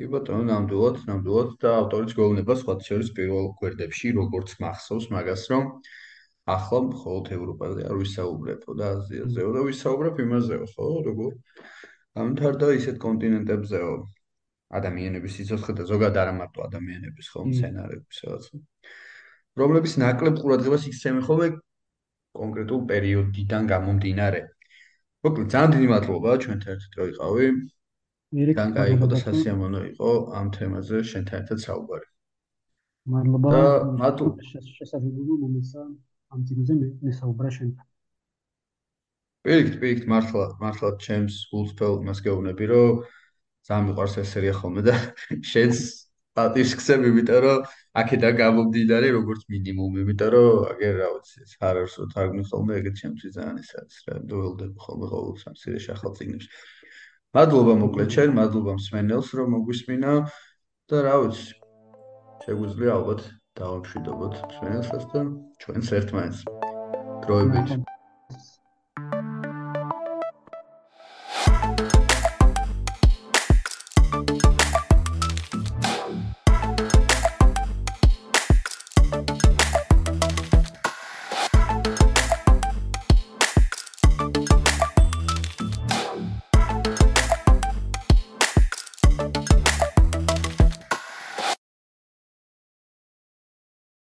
[0.00, 5.66] კი ბატონო, ნამდვილად, ნამდვილად და ავტორიც გვეუბნება სხვა შორის პირველ გვერდებში, როგორც მახსოვს მაგას, რომ
[6.48, 11.34] ახლა მხოლოდ ევროპაზე არ ვისაუბრებო და აზიაზეო და ვისაუბრებ იმაზეო, ხო, როგორ
[12.24, 13.90] ამთარდა ისეთ კონტინენტებზეო
[14.80, 18.60] ადამიანების სიცოცხლე და ზოგადად არა მარტო ადამიანების ხო მცენარეების რაღაცა.
[19.60, 21.48] რომლების ნაკლებ ყურადღებას იქცემენ ხოლმე
[22.40, 24.40] კონკრეტულ პერიოდიდან გამომდინარე.
[25.26, 27.46] მოკლედ ძალიან დიდი მადლობა ჩვენთან ერთად რო იყავი.
[28.30, 30.10] კაი იყო და სასიამოვნო იყო
[30.40, 32.06] ამ თემაზე შენთან ერთად საუბარი.
[33.14, 33.54] მადლობა.
[34.02, 35.82] მადლობა შესაძლებლობა მომისა
[36.34, 36.76] ამ თემაზე
[37.06, 37.86] მე საუბრა შენთან.
[39.46, 43.02] პირიქით, პირიქით, მართლა, მართლა ჩემს გულწრფელ მას გეუბნები, რომ
[43.66, 44.94] ძალიან მიყვარს ეს სერია ხოლმე და
[45.50, 45.78] შენს
[46.38, 47.58] პატის ხსები, იმიტომ რომ
[48.00, 52.94] აქედან გამომდინარე როგორც მინიმუმ, იმიტომ რომ აგერ რა ვიცი, არ არის რომ თარგმნი ხოლმე ეგეთ
[53.02, 56.46] შემთხვევაში ძალიან ის არის რა, დუელდები ხოლმე ყოველ სამ სერიაში ახალ წიგნებს.
[57.36, 60.14] მადლობა მოკლედ შენ, მადლობა მსმენელს რომ მოგვისმინა
[60.90, 61.52] და რა ვიცი,
[62.46, 63.22] შეგვიძლია ალბათ
[63.60, 65.22] დავამშვიდობოთ მსმენელსაც და
[65.62, 66.42] ჩვენს ერთმანეთს.
[67.26, 67.99] დროებით.